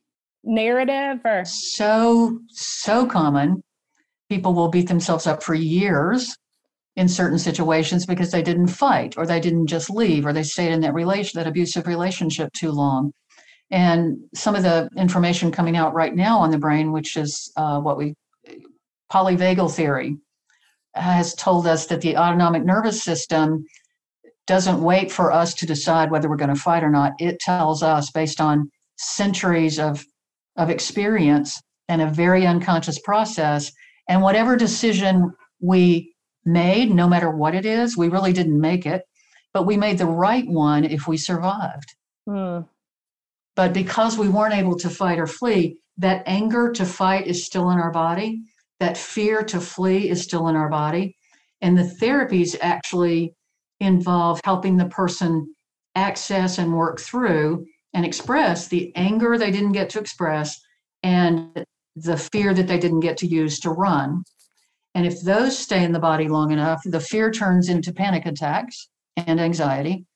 [0.44, 3.60] narrative or so so common
[4.28, 6.36] people will beat themselves up for years
[6.96, 10.72] in certain situations because they didn't fight or they didn't just leave or they stayed
[10.72, 13.12] in that relation that abusive relationship too long.
[13.70, 17.80] And some of the information coming out right now on the brain which is uh,
[17.80, 18.14] what we
[19.12, 20.16] polyvagal theory
[20.94, 23.64] has told us that the autonomic nervous system
[24.46, 27.12] doesn't wait for us to decide whether we're going to fight or not.
[27.18, 30.04] It tells us based on centuries of
[30.56, 33.70] of experience and a very unconscious process
[34.08, 35.30] and whatever decision
[35.60, 36.14] we
[36.46, 37.96] made, no matter what it is.
[37.96, 39.02] We really didn't make it,
[39.52, 41.94] but we made the right one if we survived.
[42.28, 42.68] Mm.
[43.54, 47.70] But because we weren't able to fight or flee, that anger to fight is still
[47.70, 48.42] in our body.
[48.80, 51.16] That fear to flee is still in our body.
[51.62, 53.34] And the therapies actually
[53.80, 55.54] involve helping the person
[55.94, 60.60] access and work through and express the anger they didn't get to express
[61.02, 61.64] and
[61.96, 64.22] the fear that they didn't get to use to run.
[64.96, 68.88] And if those stay in the body long enough, the fear turns into panic attacks
[69.14, 70.06] and anxiety,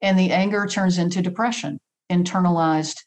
[0.00, 2.98] and the anger turns into depression, internalized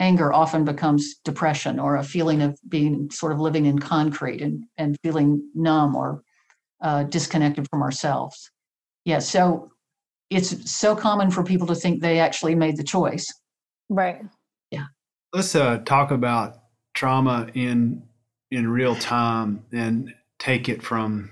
[0.00, 4.64] anger often becomes depression or a feeling of being sort of living in concrete and,
[4.78, 6.22] and feeling numb or
[6.80, 8.50] uh, disconnected from ourselves.
[9.04, 9.70] Yeah, so
[10.30, 13.30] it's so common for people to think they actually made the choice.
[13.90, 14.22] Right.
[14.70, 14.86] Yeah.
[15.34, 16.56] Let's uh, talk about
[16.94, 18.02] trauma in
[18.50, 21.30] in real time and take it from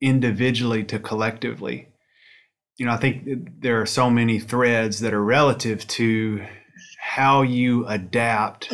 [0.00, 1.88] individually to collectively.
[2.78, 6.46] You know, I think there are so many threads that are relative to
[6.98, 8.72] how you adapt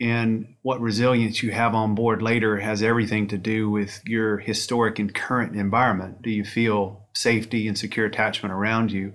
[0.00, 4.98] and what resilience you have on board later has everything to do with your historic
[4.98, 6.22] and current environment.
[6.22, 9.14] Do you feel safety and secure attachment around you?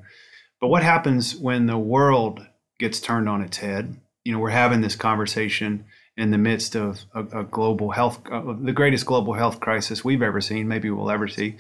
[0.61, 2.45] But what happens when the world
[2.79, 3.99] gets turned on its head?
[4.23, 5.85] You know, we're having this conversation
[6.17, 10.21] in the midst of a, a global health, uh, the greatest global health crisis we've
[10.21, 11.57] ever seen, maybe we'll ever see.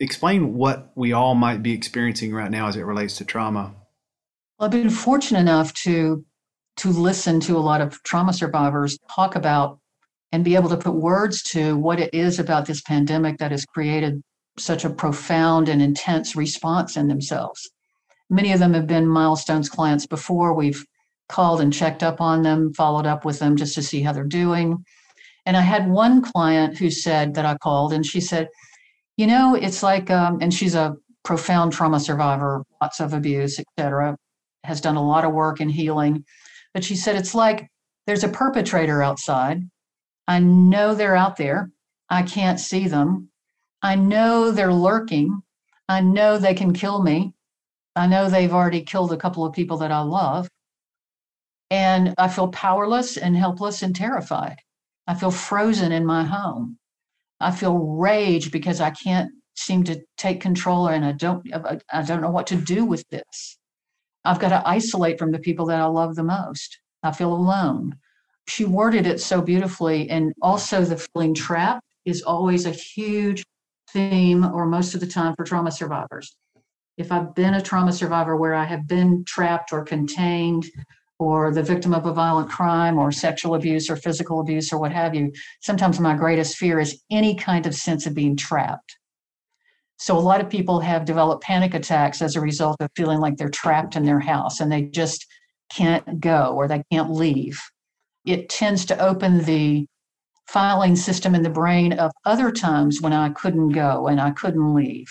[0.00, 3.74] Explain what we all might be experiencing right now as it relates to trauma.
[4.58, 6.24] Well, I've been fortunate enough to
[6.76, 9.78] to listen to a lot of trauma survivors talk about
[10.32, 13.64] and be able to put words to what it is about this pandemic that has
[13.64, 14.20] created
[14.58, 17.70] such a profound and intense response in themselves.
[18.28, 20.52] Many of them have been milestones clients before.
[20.54, 20.84] We've
[21.28, 24.24] called and checked up on them, followed up with them just to see how they're
[24.24, 24.84] doing.
[25.46, 28.48] And I had one client who said that I called and she said,
[29.16, 34.16] you know, it's like, um, and she's a profound trauma survivor, lots of abuse, etc.
[34.64, 36.24] has done a lot of work in healing.
[36.72, 37.68] But she said, it's like
[38.06, 39.62] there's a perpetrator outside.
[40.26, 41.70] I know they're out there.
[42.08, 43.28] I can't see them.
[43.82, 45.42] I know they're lurking.
[45.88, 47.34] I know they can kill me.
[47.96, 50.48] I know they've already killed a couple of people that I love.
[51.74, 54.58] And I feel powerless and helpless and terrified.
[55.08, 56.78] I feel frozen in my home.
[57.40, 61.44] I feel rage because I can't seem to take control and I don't
[61.92, 63.58] I don't know what to do with this.
[64.24, 66.78] I've got to isolate from the people that I love the most.
[67.02, 67.96] I feel alone.
[68.46, 70.08] She worded it so beautifully.
[70.08, 73.42] And also, the feeling trapped is always a huge
[73.90, 76.36] theme, or most of the time, for trauma survivors.
[76.96, 80.66] If I've been a trauma survivor where I have been trapped or contained,
[81.24, 84.92] or the victim of a violent crime, or sexual abuse, or physical abuse, or what
[84.92, 88.96] have you, sometimes my greatest fear is any kind of sense of being trapped.
[89.96, 93.36] So a lot of people have developed panic attacks as a result of feeling like
[93.36, 95.26] they're trapped in their house and they just
[95.72, 97.58] can't go or they can't leave.
[98.26, 99.86] It tends to open the
[100.46, 104.74] filing system in the brain of other times when I couldn't go and I couldn't
[104.74, 105.08] leave.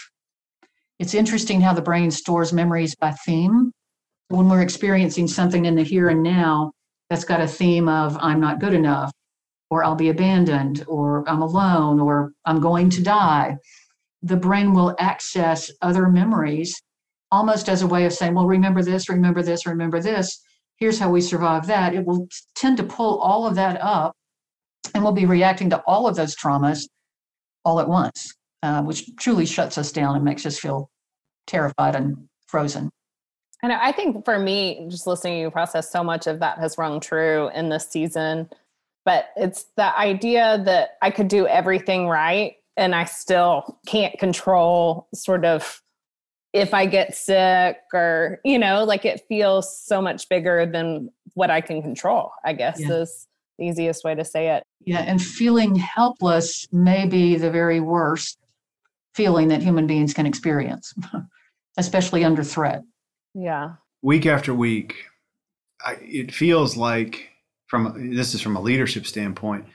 [0.99, 3.71] It's interesting how the brain stores memories by theme.
[4.33, 6.71] When we're experiencing something in the here and now
[7.07, 9.11] that's got a theme of I'm not good enough,
[9.69, 13.57] or I'll be abandoned, or I'm alone, or I'm going to die,
[14.23, 16.81] the brain will access other memories
[17.31, 20.41] almost as a way of saying, well, remember this, remember this, remember this.
[20.77, 21.93] Here's how we survive that.
[21.93, 24.13] It will tend to pull all of that up
[24.95, 26.87] and we'll be reacting to all of those traumas
[27.65, 30.89] all at once, uh, which truly shuts us down and makes us feel
[31.45, 32.17] terrified and
[32.47, 32.89] frozen.
[33.63, 36.77] And I think for me, just listening to you process, so much of that has
[36.77, 38.49] rung true in this season.
[39.05, 45.07] But it's the idea that I could do everything right and I still can't control
[45.13, 45.81] sort of
[46.51, 51.49] if I get sick or, you know, like it feels so much bigger than what
[51.49, 52.91] I can control, I guess yeah.
[52.91, 54.63] is the easiest way to say it.
[54.85, 54.99] Yeah.
[54.99, 58.37] And feeling helpless may be the very worst
[59.15, 60.93] feeling that human beings can experience,
[61.77, 62.83] especially under threat.
[63.33, 63.75] Yeah.
[64.01, 65.05] Week after week,
[65.83, 67.29] I, it feels like,
[67.67, 69.65] from this is from a leadership standpoint,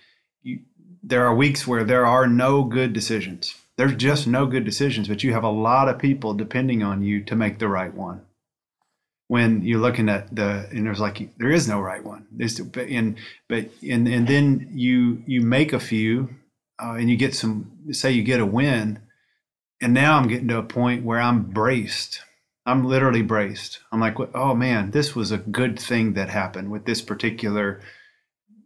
[0.43, 0.61] you,
[1.03, 3.55] there are weeks where there are no good decisions.
[3.77, 7.23] There's just no good decisions, but you have a lot of people depending on you
[7.25, 8.23] to make the right one.
[9.29, 12.27] When you're looking at the, and there's like there is no right one.
[12.75, 13.17] And
[13.47, 16.31] but and and then you you make a few,
[16.83, 17.71] uh, and you get some.
[17.93, 19.01] Say you get a win,
[19.83, 22.23] and now I'm getting to a point where I'm braced.
[22.69, 23.81] I'm literally braced.
[23.91, 27.81] I'm like, oh man, this was a good thing that happened with this particular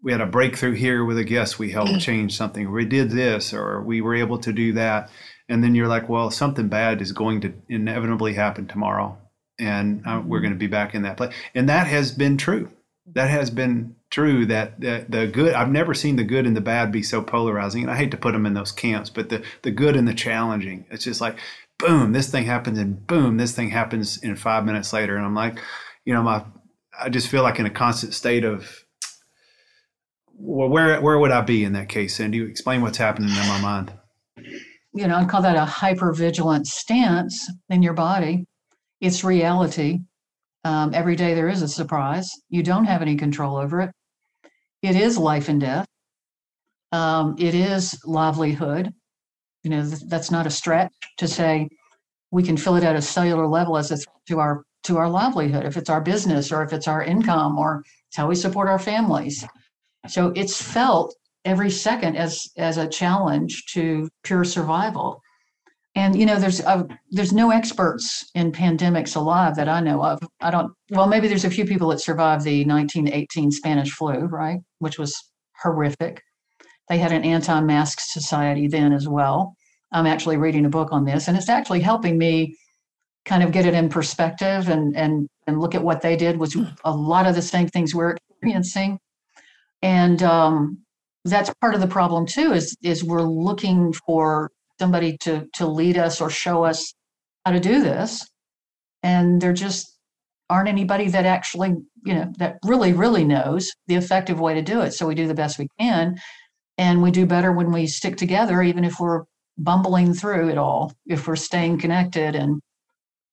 [0.02, 3.54] we had a breakthrough here with a guest we helped change something we did this
[3.54, 5.10] or we were able to do that
[5.48, 9.16] and then you're like well something bad is going to inevitably happen tomorrow
[9.58, 10.44] and uh, we're mm-hmm.
[10.44, 12.70] going to be back in that place and that has been true
[13.06, 16.60] that has been true that the, the good i've never seen the good and the
[16.60, 19.42] bad be so polarizing and i hate to put them in those camps but the,
[19.62, 21.36] the good and the challenging it's just like
[21.82, 25.34] boom this thing happens and boom this thing happens in five minutes later and i'm
[25.34, 25.58] like
[26.04, 26.42] you know my
[26.98, 28.82] i just feel like in a constant state of
[30.42, 32.18] well, where where would I be in that case?
[32.20, 33.92] And you explain what's happening in my mind.
[34.94, 38.44] You know, I'd call that a hyper vigilant stance in your body.
[39.00, 40.00] It's reality.
[40.64, 42.30] Um, every day there is a surprise.
[42.48, 43.90] You don't have any control over it.
[44.82, 45.86] It is life and death.
[46.90, 48.92] Um, it is livelihood.
[49.62, 51.68] You know, th- that's not a stretch to say
[52.30, 55.08] we can fill it at a cellular level as a threat to our to our
[55.08, 58.68] livelihood, if it's our business or if it's our income or it's how we support
[58.68, 59.46] our families.
[60.08, 65.22] So it's felt every second as as a challenge to pure survival.
[65.94, 70.20] And you know, there's uh, there's no experts in pandemics alive that I know of.
[70.40, 70.72] I don't.
[70.90, 75.14] Well, maybe there's a few people that survived the 1918 Spanish flu, right, which was
[75.62, 76.22] horrific.
[76.92, 79.56] They had an anti-mask society then as well.
[79.92, 82.54] I'm actually reading a book on this, and it's actually helping me
[83.24, 86.54] kind of get it in perspective and and and look at what they did was
[86.84, 88.98] a lot of the same things we're experiencing.
[89.80, 90.82] And um,
[91.24, 95.96] that's part of the problem too is is we're looking for somebody to to lead
[95.96, 96.92] us or show us
[97.46, 98.22] how to do this.
[99.02, 99.98] And there just
[100.50, 101.74] aren't anybody that actually
[102.04, 104.92] you know that really really knows the effective way to do it.
[104.92, 106.18] So we do the best we can
[106.78, 109.24] and we do better when we stick together even if we're
[109.58, 112.60] bumbling through it all if we're staying connected and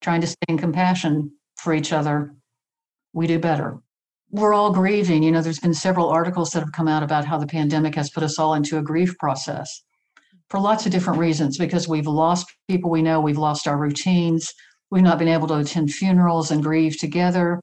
[0.00, 2.34] trying to stay in compassion for each other
[3.12, 3.80] we do better
[4.30, 5.22] we're all grieving.
[5.22, 8.10] You know, there's been several articles that have come out about how the pandemic has
[8.10, 9.82] put us all into a grief process
[10.48, 14.52] for lots of different reasons because we've lost people we know, we've lost our routines,
[14.90, 17.60] we've not been able to attend funerals and grieve together,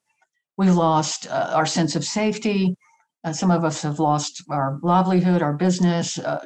[0.58, 2.76] we've lost uh, our sense of safety.
[3.28, 6.46] Uh, some of us have lost our livelihood, our business, uh,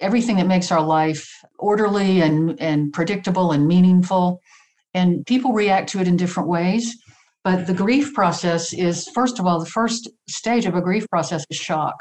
[0.00, 1.26] everything that makes our life
[1.58, 4.40] orderly and, and predictable and meaningful.
[4.94, 6.96] And people react to it in different ways
[7.46, 11.46] but the grief process is, first of all, the first stage of a grief process
[11.48, 11.94] is shock.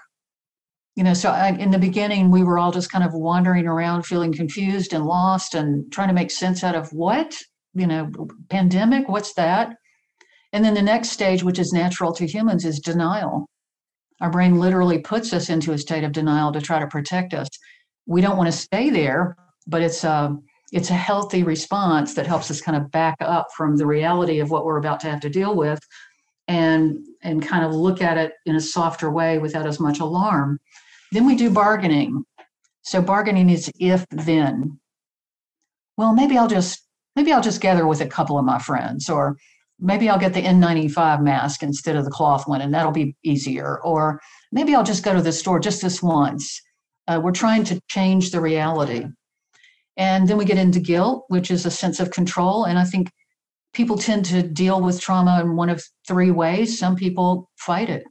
[0.96, 4.08] You know, so I, in the beginning, we were all just kind of wandering around,
[4.08, 7.38] feeling confused and lost and trying to make sense out of what,
[7.76, 8.10] you know,
[8.50, 9.76] pandemic, what's that?
[10.52, 13.46] And then the next stage, which is natural to humans, is denial.
[14.22, 17.50] Our brain literally puts us into a state of denial to try to protect us.
[18.06, 19.36] We don't want to stay there,
[19.68, 23.48] but it's a um, it's a healthy response that helps us kind of back up
[23.56, 25.80] from the reality of what we're about to have to deal with
[26.48, 30.60] and and kind of look at it in a softer way without as much alarm.
[31.12, 32.24] Then we do bargaining.
[32.82, 34.80] So bargaining is if then.
[35.98, 36.82] Well maybe i'll just
[37.16, 39.38] maybe i'll just gather with a couple of my friends or
[39.80, 43.82] maybe i'll get the n95 mask instead of the cloth one and that'll be easier
[43.84, 44.20] or
[44.52, 46.62] maybe i'll just go to the store just this once
[47.08, 49.06] uh, we're trying to change the reality
[49.98, 52.66] and then we get into guilt, which is a sense of control.
[52.66, 53.12] And I think
[53.74, 56.78] people tend to deal with trauma in one of three ways.
[56.78, 58.04] Some people fight it.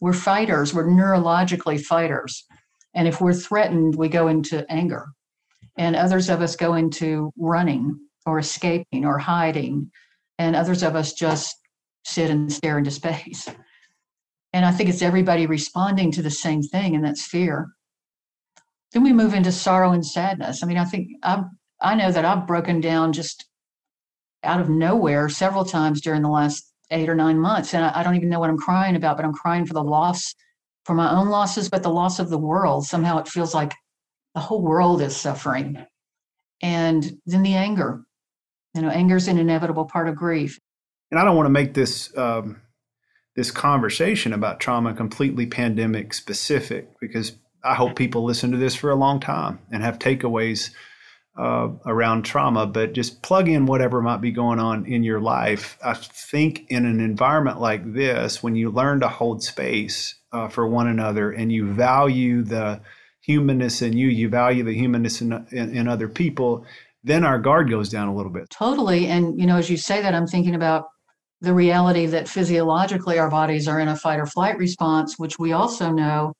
[0.00, 2.46] We're fighters, we're neurologically fighters.
[2.94, 5.08] And if we're threatened, we go into anger.
[5.78, 9.90] And others of us go into running or escaping or hiding.
[10.40, 11.54] And others of us just
[12.06, 13.46] sit and stare into space.
[14.54, 17.68] And I think it's everybody responding to the same thing, and that's fear.
[18.92, 20.62] Then we move into sorrow and sadness.
[20.62, 21.44] I mean, I think I've,
[21.82, 23.44] I know that I've broken down just
[24.42, 27.74] out of nowhere several times during the last eight or nine months.
[27.74, 29.84] And I, I don't even know what I'm crying about, but I'm crying for the
[29.84, 30.34] loss,
[30.86, 32.86] for my own losses, but the loss of the world.
[32.86, 33.74] Somehow it feels like
[34.34, 35.84] the whole world is suffering.
[36.62, 38.06] And then the anger.
[38.74, 40.58] You know, anger is an inevitable part of grief.
[41.10, 42.62] And I don't want to make this um,
[43.36, 48.90] this conversation about trauma completely pandemic specific because I hope people listen to this for
[48.90, 50.70] a long time and have takeaways
[51.38, 55.78] uh, around trauma, but just plug in whatever might be going on in your life.
[55.84, 60.66] I think in an environment like this, when you learn to hold space uh, for
[60.66, 62.80] one another and you value the
[63.20, 66.66] humanness in you, you value the humanness in, in, in other people,
[67.02, 68.48] then our guard goes down a little bit.
[68.50, 69.06] Totally.
[69.06, 70.86] And, you know, as you say that, I'm thinking about
[71.40, 75.52] the reality that physiologically our bodies are in a fight or flight response, which we
[75.52, 76.34] also know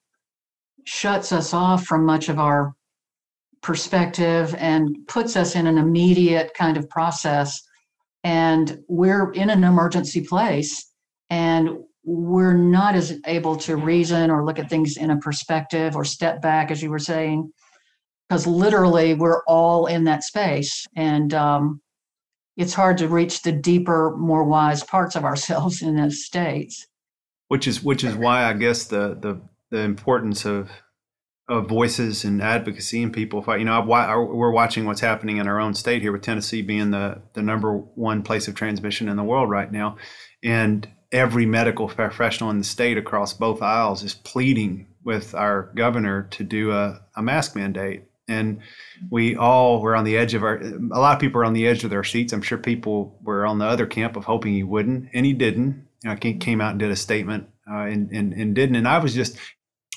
[0.84, 2.74] shuts us off from much of our
[3.62, 7.60] perspective and puts us in an immediate kind of process.
[8.24, 10.92] And we're in an emergency place
[11.30, 16.04] and we're not as able to reason or look at things in a perspective or
[16.04, 17.50] step back, as you were saying,
[18.30, 20.86] because literally we're all in that space.
[20.94, 21.80] And um,
[22.56, 26.86] it's hard to reach the deeper, more wise parts of ourselves in those states.
[27.48, 29.40] Which is which is why I guess the the
[29.72, 30.70] the importance of
[31.48, 33.58] of voices and advocacy and people fight.
[33.58, 37.22] You know, we're watching what's happening in our own state here with Tennessee being the
[37.32, 39.96] the number one place of transmission in the world right now,
[40.44, 46.28] and every medical professional in the state across both aisles is pleading with our governor
[46.30, 48.04] to do a, a mask mandate.
[48.30, 48.60] And
[49.10, 51.66] we all were on the edge of our, a lot of people were on the
[51.66, 52.32] edge of their seats.
[52.32, 55.88] I'm sure people were on the other camp of hoping he wouldn't, and he didn't.
[56.22, 58.76] He came out and did a statement uh, and, and, and didn't.
[58.76, 59.36] And I was just,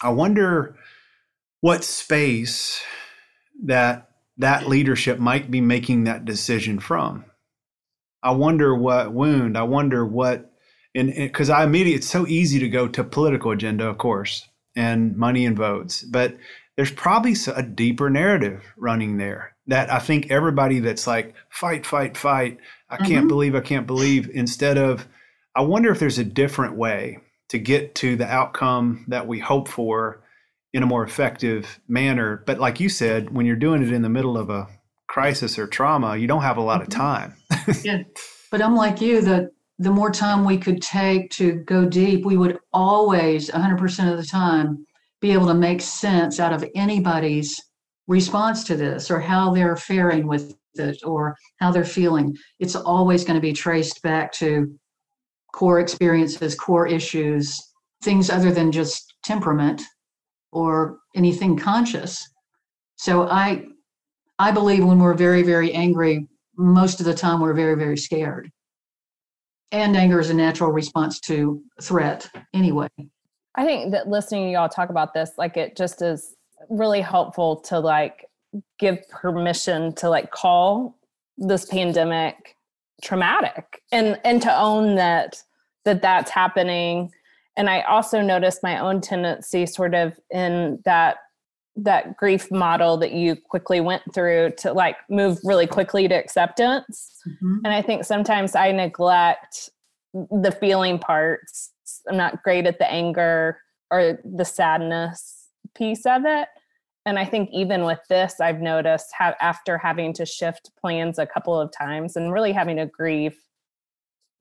[0.01, 0.75] I wonder
[1.61, 2.81] what space
[3.65, 7.25] that that leadership might be making that decision from.
[8.23, 10.51] I wonder what wound, I wonder what,
[10.95, 15.15] and because I immediately, it's so easy to go to political agenda, of course, and
[15.15, 16.35] money and votes, but
[16.75, 22.17] there's probably a deeper narrative running there that I think everybody that's like, fight, fight,
[22.17, 22.57] fight,
[22.89, 23.27] I can't mm-hmm.
[23.27, 25.07] believe, I can't believe, instead of,
[25.55, 27.19] I wonder if there's a different way
[27.49, 30.23] to get to the outcome that we hope for
[30.73, 32.43] in a more effective manner.
[32.45, 34.67] But like you said, when you're doing it in the middle of a
[35.07, 36.99] crisis or trauma, you don't have a lot of mm-hmm.
[36.99, 37.35] time.
[37.83, 38.03] yeah.
[38.51, 39.49] But I'm like you, that
[39.79, 44.27] the more time we could take to go deep, we would always, 100% of the
[44.27, 44.85] time,
[45.23, 47.57] be able to make sense out of anybody's
[48.07, 52.35] response to this or how they're faring with it or how they're feeling.
[52.59, 54.77] It's always going to be traced back to
[55.53, 57.57] core experiences, core issues,
[58.03, 59.81] things other than just temperament
[60.51, 62.21] or anything conscious.
[62.97, 63.63] So I
[64.39, 68.51] I believe when we're very very angry, most of the time we're very very scared.
[69.71, 72.89] And anger is a natural response to threat anyway.
[73.55, 76.35] I think that listening to y'all talk about this like it just is
[76.69, 78.25] really helpful to like
[78.79, 80.97] give permission to like call
[81.37, 82.55] this pandemic
[83.01, 85.41] traumatic and and to own that
[85.83, 87.11] that that's happening
[87.57, 91.17] and i also noticed my own tendency sort of in that
[91.75, 97.19] that grief model that you quickly went through to like move really quickly to acceptance
[97.27, 97.57] mm-hmm.
[97.65, 99.69] and i think sometimes i neglect
[100.13, 101.72] the feeling parts
[102.09, 103.57] i'm not great at the anger
[103.91, 106.47] or the sadness piece of it
[107.05, 111.25] and i think even with this i've noticed how after having to shift plans a
[111.25, 113.37] couple of times and really having to grieve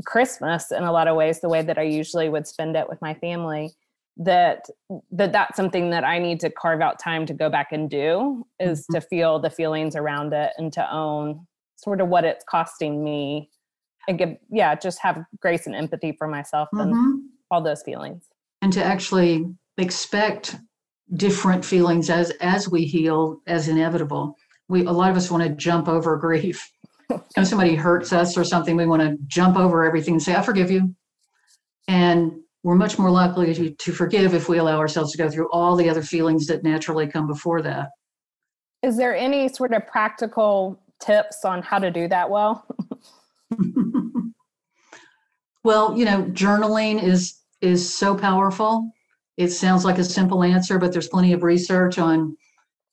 [0.05, 3.01] christmas in a lot of ways the way that i usually would spend it with
[3.01, 3.71] my family
[4.17, 4.67] that
[5.11, 8.45] that that's something that i need to carve out time to go back and do
[8.61, 8.95] is mm-hmm.
[8.95, 11.47] to feel the feelings around it and to own
[11.77, 13.49] sort of what it's costing me
[14.09, 16.93] and give yeah just have grace and empathy for myself mm-hmm.
[16.93, 18.25] and all those feelings.
[18.63, 19.47] And to actually
[19.79, 20.57] expect
[21.15, 24.37] different feelings as as we heal as inevitable.
[24.69, 26.69] We a lot of us want to jump over grief.
[27.37, 30.41] If somebody hurts us or something we want to jump over everything and say i
[30.41, 30.95] forgive you.
[31.87, 32.33] And
[32.63, 35.77] we're much more likely to, to forgive if we allow ourselves to go through all
[35.77, 37.91] the other feelings that naturally come before that.
[38.83, 42.67] Is there any sort of practical tips on how to do that well?
[45.65, 48.93] Well you know journaling is is so powerful
[49.37, 52.37] it sounds like a simple answer, but there's plenty of research on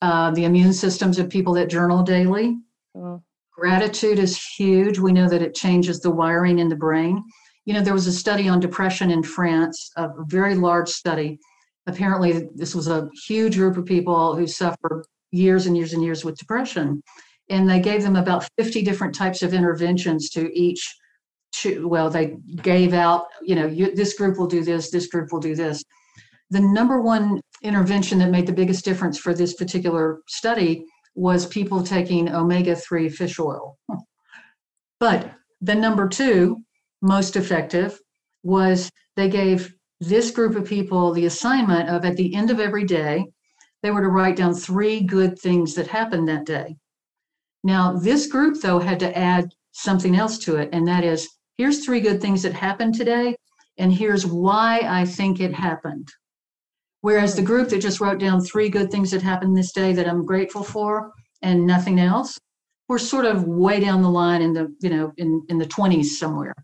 [0.00, 2.56] uh, the immune systems of people that journal daily.
[2.96, 3.22] Mm.
[3.52, 4.98] Gratitude is huge.
[4.98, 7.22] We know that it changes the wiring in the brain.
[7.66, 11.38] You know, there was a study on depression in France, a very large study.
[11.86, 16.24] Apparently, this was a huge group of people who suffered years and years and years
[16.24, 17.02] with depression.
[17.50, 20.96] And they gave them about 50 different types of interventions to each.
[21.80, 25.40] Well, they gave out, you know, you, this group will do this, this group will
[25.40, 25.84] do this
[26.50, 30.84] the number one intervention that made the biggest difference for this particular study
[31.14, 33.78] was people taking omega 3 fish oil.
[34.98, 36.62] But the number two,
[37.02, 37.98] most effective,
[38.42, 42.84] was they gave this group of people the assignment of at the end of every
[42.84, 43.26] day,
[43.82, 46.76] they were to write down three good things that happened that day.
[47.62, 51.28] Now, this group, though, had to add something else to it, and that is
[51.60, 53.36] here's three good things that happened today,
[53.76, 56.08] and here's why I think it happened.
[57.02, 60.08] Whereas the group that just wrote down three good things that happened this day that
[60.08, 62.40] I'm grateful for and nothing else,
[62.88, 66.06] we're sort of way down the line in the, you know, in, in the 20s
[66.06, 66.54] somewhere.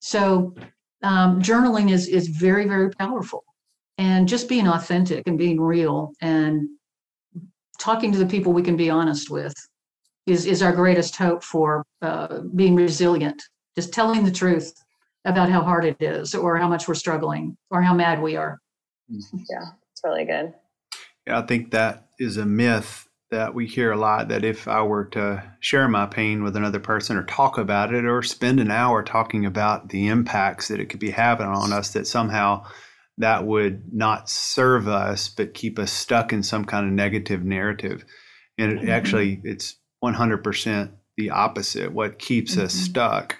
[0.00, 0.56] So
[1.04, 3.44] um, journaling is is very, very powerful.
[3.96, 6.68] And just being authentic and being real and
[7.78, 9.54] talking to the people we can be honest with
[10.26, 13.40] is, is our greatest hope for uh, being resilient.
[13.80, 14.84] Just telling the truth
[15.24, 18.60] about how hard it is or how much we're struggling or how mad we are.
[19.10, 19.38] Mm-hmm.
[19.48, 20.52] Yeah, it's really good.
[21.26, 24.82] Yeah, I think that is a myth that we hear a lot that if I
[24.82, 28.70] were to share my pain with another person or talk about it or spend an
[28.70, 32.66] hour talking about the impacts that it could be having on us, that somehow
[33.16, 38.04] that would not serve us but keep us stuck in some kind of negative narrative.
[38.58, 38.90] And mm-hmm.
[38.90, 41.92] actually, it's 100% the opposite.
[41.92, 42.66] What keeps mm-hmm.
[42.66, 43.38] us stuck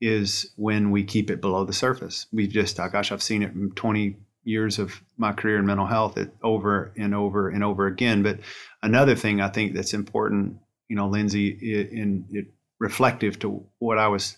[0.00, 2.26] is when we keep it below the surface.
[2.32, 5.86] We've just, oh gosh, I've seen it from 20 years of my career in mental
[5.86, 8.22] health it, over and over and over again.
[8.22, 8.40] But
[8.82, 12.46] another thing I think that's important, you know, Lindsey, in, in
[12.78, 14.36] reflective to what I was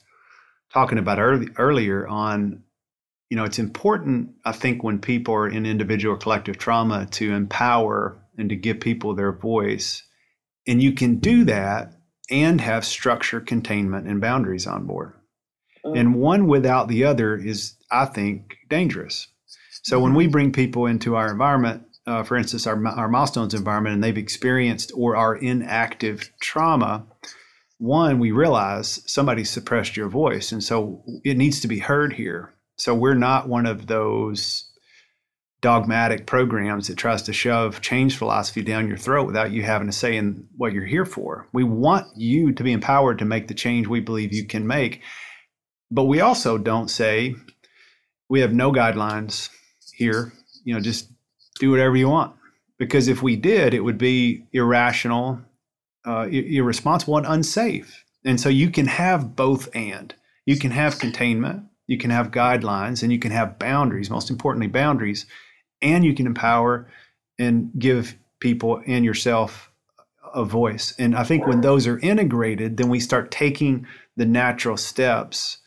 [0.73, 2.63] talking about early, earlier on,
[3.29, 7.35] you know, it's important, I think, when people are in individual or collective trauma to
[7.35, 10.03] empower and to give people their voice.
[10.67, 11.95] And you can do that
[12.31, 15.18] and have structure, containment, and boundaries on board.
[15.85, 19.29] And one without the other is, I think, dangerous.
[19.83, 23.95] So when we bring people into our environment, uh, for instance, our, our milestones environment,
[23.95, 27.07] and they've experienced or are in active trauma,
[27.79, 30.53] one, we realize somebody suppressed your voice.
[30.53, 32.55] And so it needs to be heard here.
[32.77, 34.69] So we're not one of those
[35.61, 39.93] dogmatic programs that tries to shove change philosophy down your throat without you having to
[39.93, 41.49] say in what you're here for.
[41.53, 45.03] We want you to be empowered to make the change we believe you can make.
[45.91, 47.35] But we also don't say
[48.29, 49.51] we have no guidelines
[49.95, 50.33] here,
[50.65, 51.11] you know, just
[51.59, 52.35] do whatever you want.
[52.79, 55.41] Because if we did, it would be irrational,
[56.07, 58.05] uh, irresponsible, and unsafe.
[58.25, 60.15] And so you can have both and.
[60.47, 64.69] You can have containment, you can have guidelines, and you can have boundaries, most importantly,
[64.69, 65.27] boundaries
[65.83, 66.89] and you can empower
[67.39, 69.71] and give people and yourself
[70.35, 70.95] a voice.
[70.99, 73.87] And I think when those are integrated, then we start taking
[74.17, 75.59] the natural steps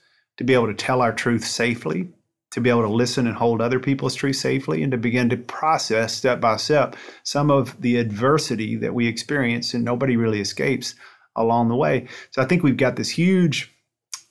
[0.41, 2.09] to be able to tell our truth safely,
[2.49, 5.37] to be able to listen and hold other people's truth safely, and to begin to
[5.37, 10.95] process step by step some of the adversity that we experience and nobody really escapes
[11.35, 12.07] along the way.
[12.31, 13.71] So I think we've got this huge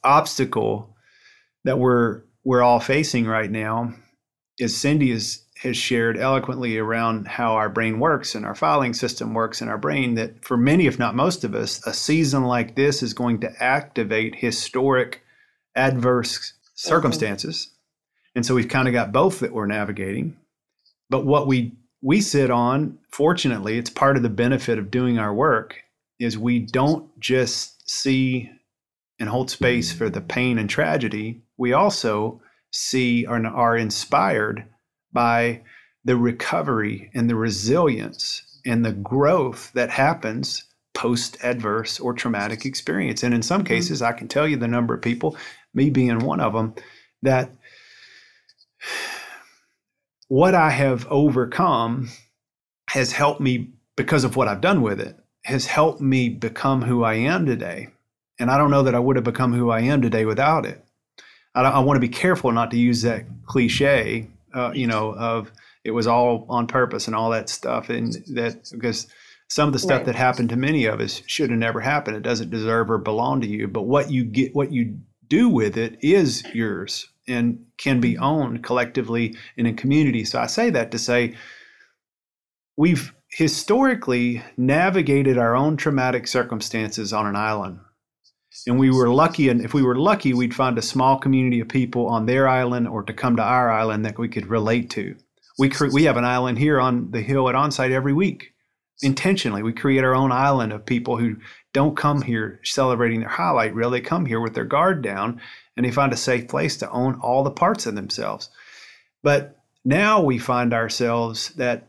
[0.03, 0.97] obstacle
[1.63, 3.95] that we're we're all facing right now.
[4.61, 9.33] As Cindy is has shared eloquently around how our brain works and our filing system
[9.33, 12.75] works in our brain that for many if not most of us a season like
[12.75, 15.23] this is going to activate historic
[15.77, 18.37] adverse circumstances mm-hmm.
[18.37, 20.37] and so we've kind of got both that we're navigating
[21.09, 25.35] but what we we sit on fortunately it's part of the benefit of doing our
[25.35, 25.77] work
[26.19, 28.51] is we don't just see
[29.19, 32.41] and hold space for the pain and tragedy we also
[32.71, 34.65] see and are inspired
[35.13, 35.61] by
[36.05, 40.65] the recovery and the resilience and the growth that happens
[40.95, 43.23] post adverse or traumatic experience.
[43.23, 43.69] And in some mm-hmm.
[43.69, 45.37] cases, I can tell you the number of people,
[45.75, 46.75] me being one of them,
[47.23, 47.51] that
[50.29, 52.09] what I have overcome
[52.91, 57.05] has helped me because of what I've done with it, has helped me become who
[57.05, 57.89] I am today.
[58.39, 60.85] And I don't know that I would have become who I am today without it.
[61.55, 65.53] I, I want to be careful not to use that cliche uh, you know, of
[65.85, 69.07] it was all on purpose and all that stuff, and that because
[69.49, 70.07] some of the stuff right.
[70.07, 72.17] that happened to many of us should have never happened.
[72.17, 73.69] It doesn't deserve or belong to you.
[73.69, 74.99] But what you get, what you
[75.31, 80.25] do with it, is yours and can be owned collectively in a community.
[80.25, 81.37] So I say that to say
[82.77, 87.79] we've historically navigated our own traumatic circumstances on an island.
[88.67, 91.69] And we were lucky and if we were lucky we'd find a small community of
[91.69, 95.17] people on their island or to come to our island that we could relate to.
[95.59, 98.53] We cre- we have an island here on the hill at onsite every week
[99.03, 99.63] intentionally.
[99.63, 101.37] We create our own island of people who
[101.73, 105.41] don't come here celebrating their highlight reel they come here with their guard down
[105.77, 108.51] and they find a safe place to own all the parts of themselves.
[109.23, 111.89] But now we find ourselves that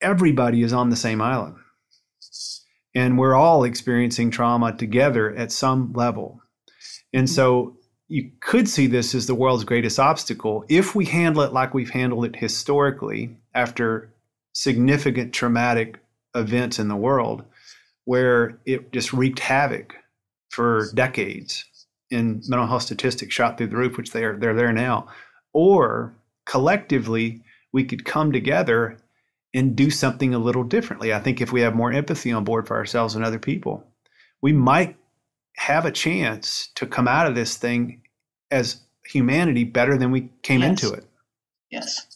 [0.00, 1.56] everybody is on the same island.
[2.94, 6.40] And we're all experiencing trauma together at some level.
[7.12, 7.76] And so
[8.08, 10.64] you could see this as the world's greatest obstacle.
[10.68, 14.12] If we handle it like we've handled it historically after
[14.52, 16.00] significant traumatic
[16.34, 17.44] events in the world
[18.04, 19.94] where it just wreaked havoc
[20.50, 21.64] for decades
[22.10, 25.06] and mental health statistics shot through the roof which they are they're there now
[25.52, 26.14] or
[26.46, 28.98] collectively we could come together
[29.54, 31.12] and do something a little differently.
[31.12, 33.84] I think if we have more empathy on board for ourselves and other people,
[34.40, 34.96] we might
[35.56, 38.02] have a chance to come out of this thing
[38.50, 40.70] as humanity better than we came yes.
[40.70, 41.04] into it.
[41.70, 42.09] Yes.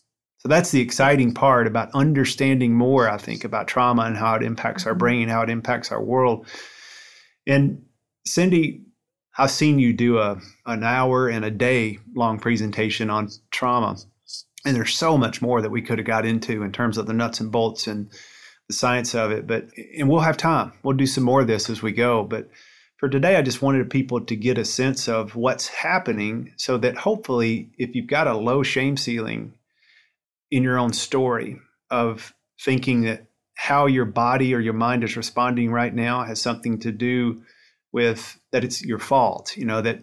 [0.44, 4.42] So that's the exciting part about understanding more, I think, about trauma and how it
[4.42, 4.90] impacts mm-hmm.
[4.90, 6.46] our brain, how it impacts our world.
[7.46, 7.86] And
[8.26, 8.82] Cindy,
[9.38, 13.96] I've seen you do a an hour and a day long presentation on trauma
[14.64, 17.12] and there's so much more that we could have got into in terms of the
[17.12, 18.10] nuts and bolts and
[18.68, 19.66] the science of it but
[19.96, 22.48] and we'll have time we'll do some more of this as we go but
[22.96, 26.96] for today i just wanted people to get a sense of what's happening so that
[26.96, 29.52] hopefully if you've got a low shame ceiling
[30.54, 31.58] in your own story
[31.90, 33.26] of thinking that
[33.56, 37.42] how your body or your mind is responding right now has something to do
[37.92, 40.02] with that it's your fault you know that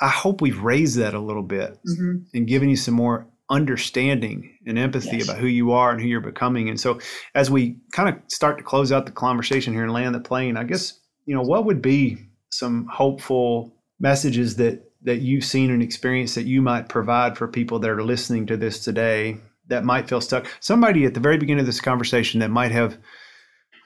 [0.00, 2.16] I hope we've raised that a little bit mm-hmm.
[2.34, 5.28] and given you some more understanding and empathy Yes.
[5.28, 6.68] about who you are and who you're becoming.
[6.68, 6.98] And so,
[7.34, 10.56] as we kind of start to close out the conversation here and land the plane,
[10.56, 12.18] I guess you know what would be
[12.50, 17.78] some hopeful messages that that you've seen and experienced that you might provide for people
[17.78, 19.38] that are listening to this today
[19.68, 20.46] that might feel stuck.
[20.60, 22.98] Somebody at the very beginning of this conversation that might have,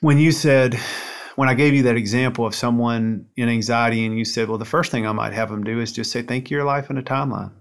[0.00, 0.74] when you said,
[1.36, 4.64] when I gave you that example of someone in anxiety, and you said, well, the
[4.64, 6.98] first thing I might have them do is just say, thank you, your life in
[6.98, 7.52] a timeline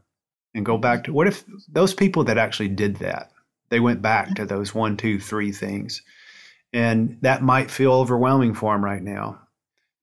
[0.54, 3.32] and go back to what if those people that actually did that,
[3.70, 6.02] they went back to those one, two, three things.
[6.74, 9.40] And that might feel overwhelming for them right now.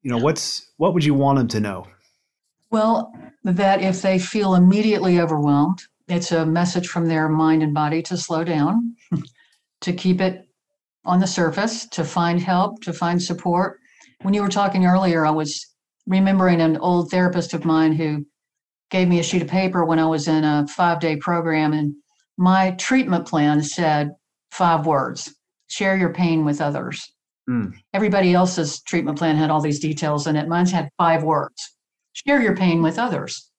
[0.03, 1.89] You know, what's what would you want them to know?
[2.75, 3.15] Well,
[3.45, 8.17] that if they feel immediately overwhelmed, it's a message from their mind and body to
[8.17, 8.97] slow down,
[9.83, 10.49] to keep it
[11.05, 13.79] on the surface, to find help, to find support.
[14.23, 15.65] When you were talking earlier, I was
[16.09, 18.27] remembering an old therapist of mine who
[18.91, 21.95] gave me a sheet of paper when I was in a five day program, and
[22.37, 24.11] my treatment plan said
[24.51, 25.33] five words
[25.69, 27.09] share your pain with others.
[27.49, 27.73] Mm.
[27.93, 30.49] Everybody else's treatment plan had all these details in it.
[30.49, 31.74] Mine's had five words
[32.15, 33.51] share your pain with others.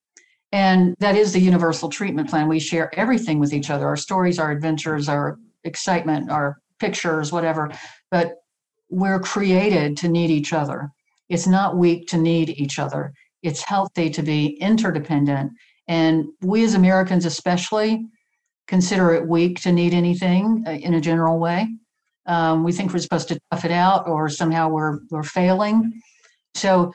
[0.52, 2.48] And that is the universal treatment plan.
[2.48, 7.72] We share everything with each other our stories, our adventures, our excitement, our pictures, whatever.
[8.10, 8.36] But
[8.90, 10.92] we're created to need each other.
[11.30, 15.52] It's not weak to need each other, it's healthy to be interdependent.
[15.88, 18.06] And we as Americans, especially,
[18.68, 21.68] consider it weak to need anything uh, in a general way.
[22.26, 26.02] Um, we think we're supposed to tough it out or somehow we're, we're failing.
[26.56, 26.92] So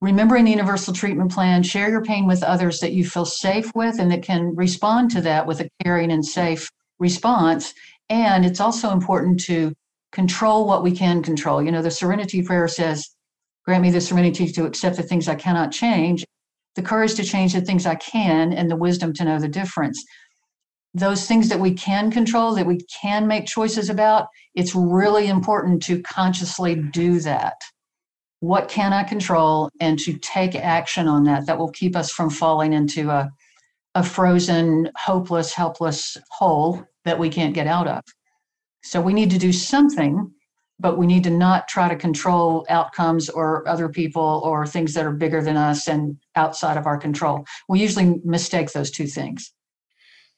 [0.00, 3.98] remembering the universal treatment plan, share your pain with others that you feel safe with
[3.98, 7.72] and that can respond to that with a caring and safe response.
[8.08, 9.72] And it's also important to
[10.12, 11.62] control what we can control.
[11.62, 13.08] You know, the serenity prayer says,
[13.64, 16.24] Grant me the serenity to accept the things I cannot change,
[16.76, 20.04] the courage to change the things I can, and the wisdom to know the difference.
[20.94, 25.82] Those things that we can control, that we can make choices about, it's really important
[25.84, 27.56] to consciously do that
[28.46, 31.46] what can I control and to take action on that.
[31.46, 33.28] That will keep us from falling into a,
[33.96, 38.02] a frozen, hopeless, helpless hole that we can't get out of.
[38.84, 40.30] So we need to do something,
[40.78, 45.04] but we need to not try to control outcomes or other people or things that
[45.04, 47.44] are bigger than us and outside of our control.
[47.68, 49.52] We usually mistake those two things.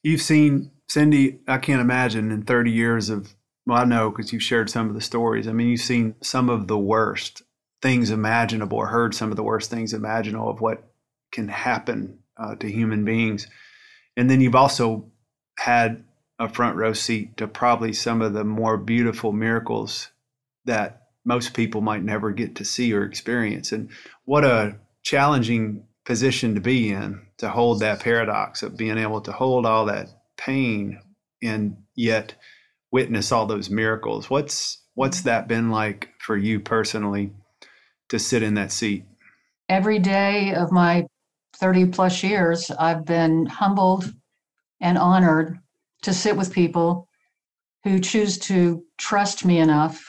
[0.03, 3.35] You've seen Cindy, I can't imagine in 30 years of,
[3.67, 5.47] well, I know because you've shared some of the stories.
[5.47, 7.43] I mean, you've seen some of the worst
[7.81, 10.91] things imaginable or heard some of the worst things imaginable of what
[11.31, 13.47] can happen uh, to human beings.
[14.17, 15.11] And then you've also
[15.59, 16.05] had
[16.39, 20.11] a front row seat to probably some of the more beautiful miracles
[20.65, 23.73] that most people might never get to see or experience.
[23.73, 23.91] And
[24.25, 29.33] what a challenging position to be in to hold that paradox of being able to
[29.33, 31.01] hold all that pain
[31.43, 32.35] and yet
[32.91, 34.31] witness all those miracles.
[34.31, 37.33] What's what's that been like for you personally?
[38.09, 39.05] To sit in that seat?
[39.69, 41.07] Every day of my
[41.57, 44.13] 30 plus years, I've been humbled
[44.81, 45.59] and honored
[46.03, 47.09] to sit with people
[47.85, 50.01] who choose to trust me enough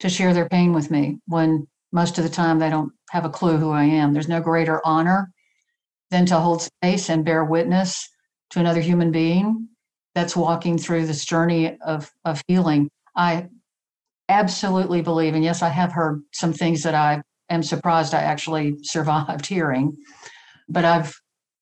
[0.00, 3.30] to share their pain with me when most of the time they don't have a
[3.30, 4.12] clue who I am.
[4.12, 5.32] There's no greater honor
[6.10, 8.08] than to hold space and bear witness
[8.50, 9.68] to another human being
[10.14, 12.90] that's walking through this journey of, of healing.
[13.16, 13.48] I
[14.28, 18.76] absolutely believe, and yes, I have heard some things that I am surprised I actually
[18.82, 19.96] survived hearing.
[20.68, 21.14] But I've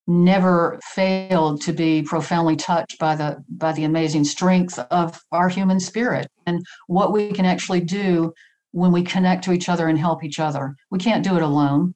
[0.07, 5.79] never failed to be profoundly touched by the by the amazing strength of our human
[5.79, 8.33] spirit and what we can actually do
[8.73, 10.75] when we connect to each other and help each other.
[10.91, 11.95] We can't do it alone.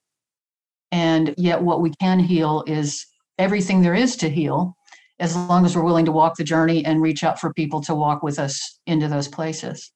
[0.91, 3.05] And yet what we can heal is
[3.39, 4.75] everything there is to heal
[5.19, 7.95] as long as we're willing to walk the journey and reach out for people to
[7.95, 9.91] walk with us into those places.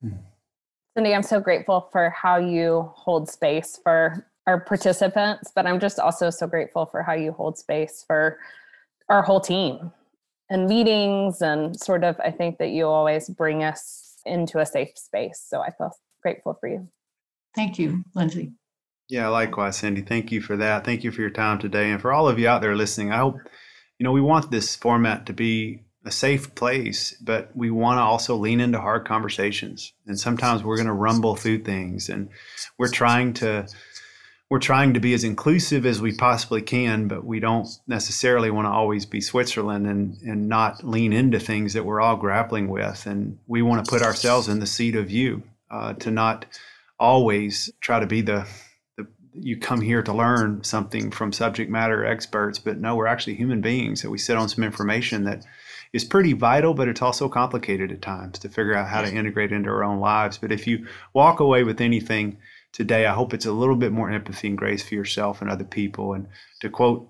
[0.00, 0.16] Hmm.
[0.96, 6.00] Cindy, I'm so grateful for how you hold space for our participants, but I'm just
[6.00, 8.38] also so grateful for how you hold space for
[9.08, 9.92] our whole team
[10.48, 11.42] and meetings.
[11.42, 15.44] And sort of, I think that you always bring us into a safe space.
[15.46, 16.88] So I feel grateful for you.
[17.54, 18.52] Thank you, Lindsey.
[19.08, 20.02] Yeah, likewise, Cindy.
[20.02, 20.84] Thank you for that.
[20.84, 21.90] Thank you for your time today.
[21.90, 23.36] And for all of you out there listening, I hope,
[23.98, 28.02] you know, we want this format to be a safe place, but we want to
[28.02, 29.92] also lean into hard conversations.
[30.06, 32.30] And sometimes we're going to rumble through things and
[32.78, 33.66] we're trying to
[34.48, 38.66] we're trying to be as inclusive as we possibly can, but we don't necessarily want
[38.66, 43.06] to always be Switzerland and and not lean into things that we're all grappling with.
[43.06, 46.46] And we want to put ourselves in the seat of you uh, to not
[46.98, 48.46] always try to be the
[49.34, 53.60] you come here to learn something from subject matter experts, but no, we're actually human
[53.60, 54.02] beings.
[54.02, 55.44] So we sit on some information that
[55.92, 59.52] is pretty vital, but it's also complicated at times to figure out how to integrate
[59.52, 60.38] into our own lives.
[60.38, 62.38] But if you walk away with anything
[62.72, 65.64] today, I hope it's a little bit more empathy and grace for yourself and other
[65.64, 66.12] people.
[66.14, 66.28] And
[66.60, 67.08] to quote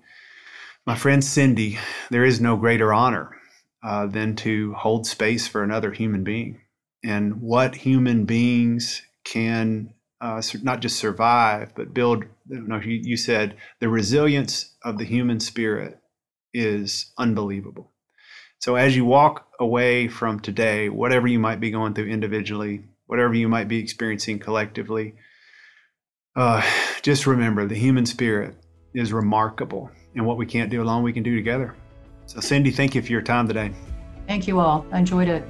[0.85, 1.77] my friend Cindy,
[2.09, 3.37] there is no greater honor
[3.83, 6.61] uh, than to hold space for another human being.
[7.03, 12.25] And what human beings can uh, not just survive, but build.
[12.47, 15.99] You, know, you, you said the resilience of the human spirit
[16.53, 17.91] is unbelievable.
[18.61, 23.33] So as you walk away from today, whatever you might be going through individually, whatever
[23.33, 25.15] you might be experiencing collectively,
[26.35, 26.61] uh,
[27.01, 28.55] just remember the human spirit
[28.93, 31.75] is remarkable, and what we can't do alone, we can do together.
[32.27, 33.73] So, Cindy, thank you for your time today.
[34.27, 34.85] Thank you all.
[34.91, 35.43] I enjoyed it.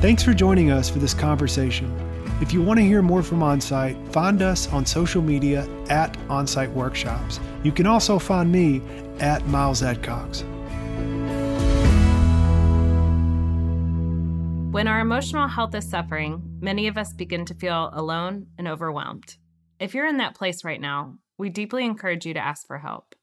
[0.00, 2.03] Thanks for joining us for this conversation.
[2.44, 6.70] If you want to hear more from OnSite, find us on social media at OnSite
[6.74, 7.40] Workshops.
[7.62, 8.82] You can also find me
[9.18, 10.42] at Miles Adcox.
[14.72, 19.38] When our emotional health is suffering, many of us begin to feel alone and overwhelmed.
[19.80, 23.14] If you're in that place right now, we deeply encourage you to ask for help.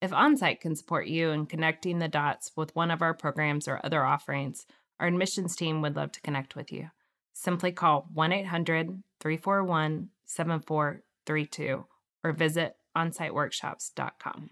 [0.00, 3.78] If OnSite can support you in connecting the dots with one of our programs or
[3.84, 4.64] other offerings,
[4.98, 6.88] our admissions team would love to connect with you.
[7.32, 11.86] Simply call 1 800 341 7432
[12.22, 14.50] or visit onsiteworkshops.com.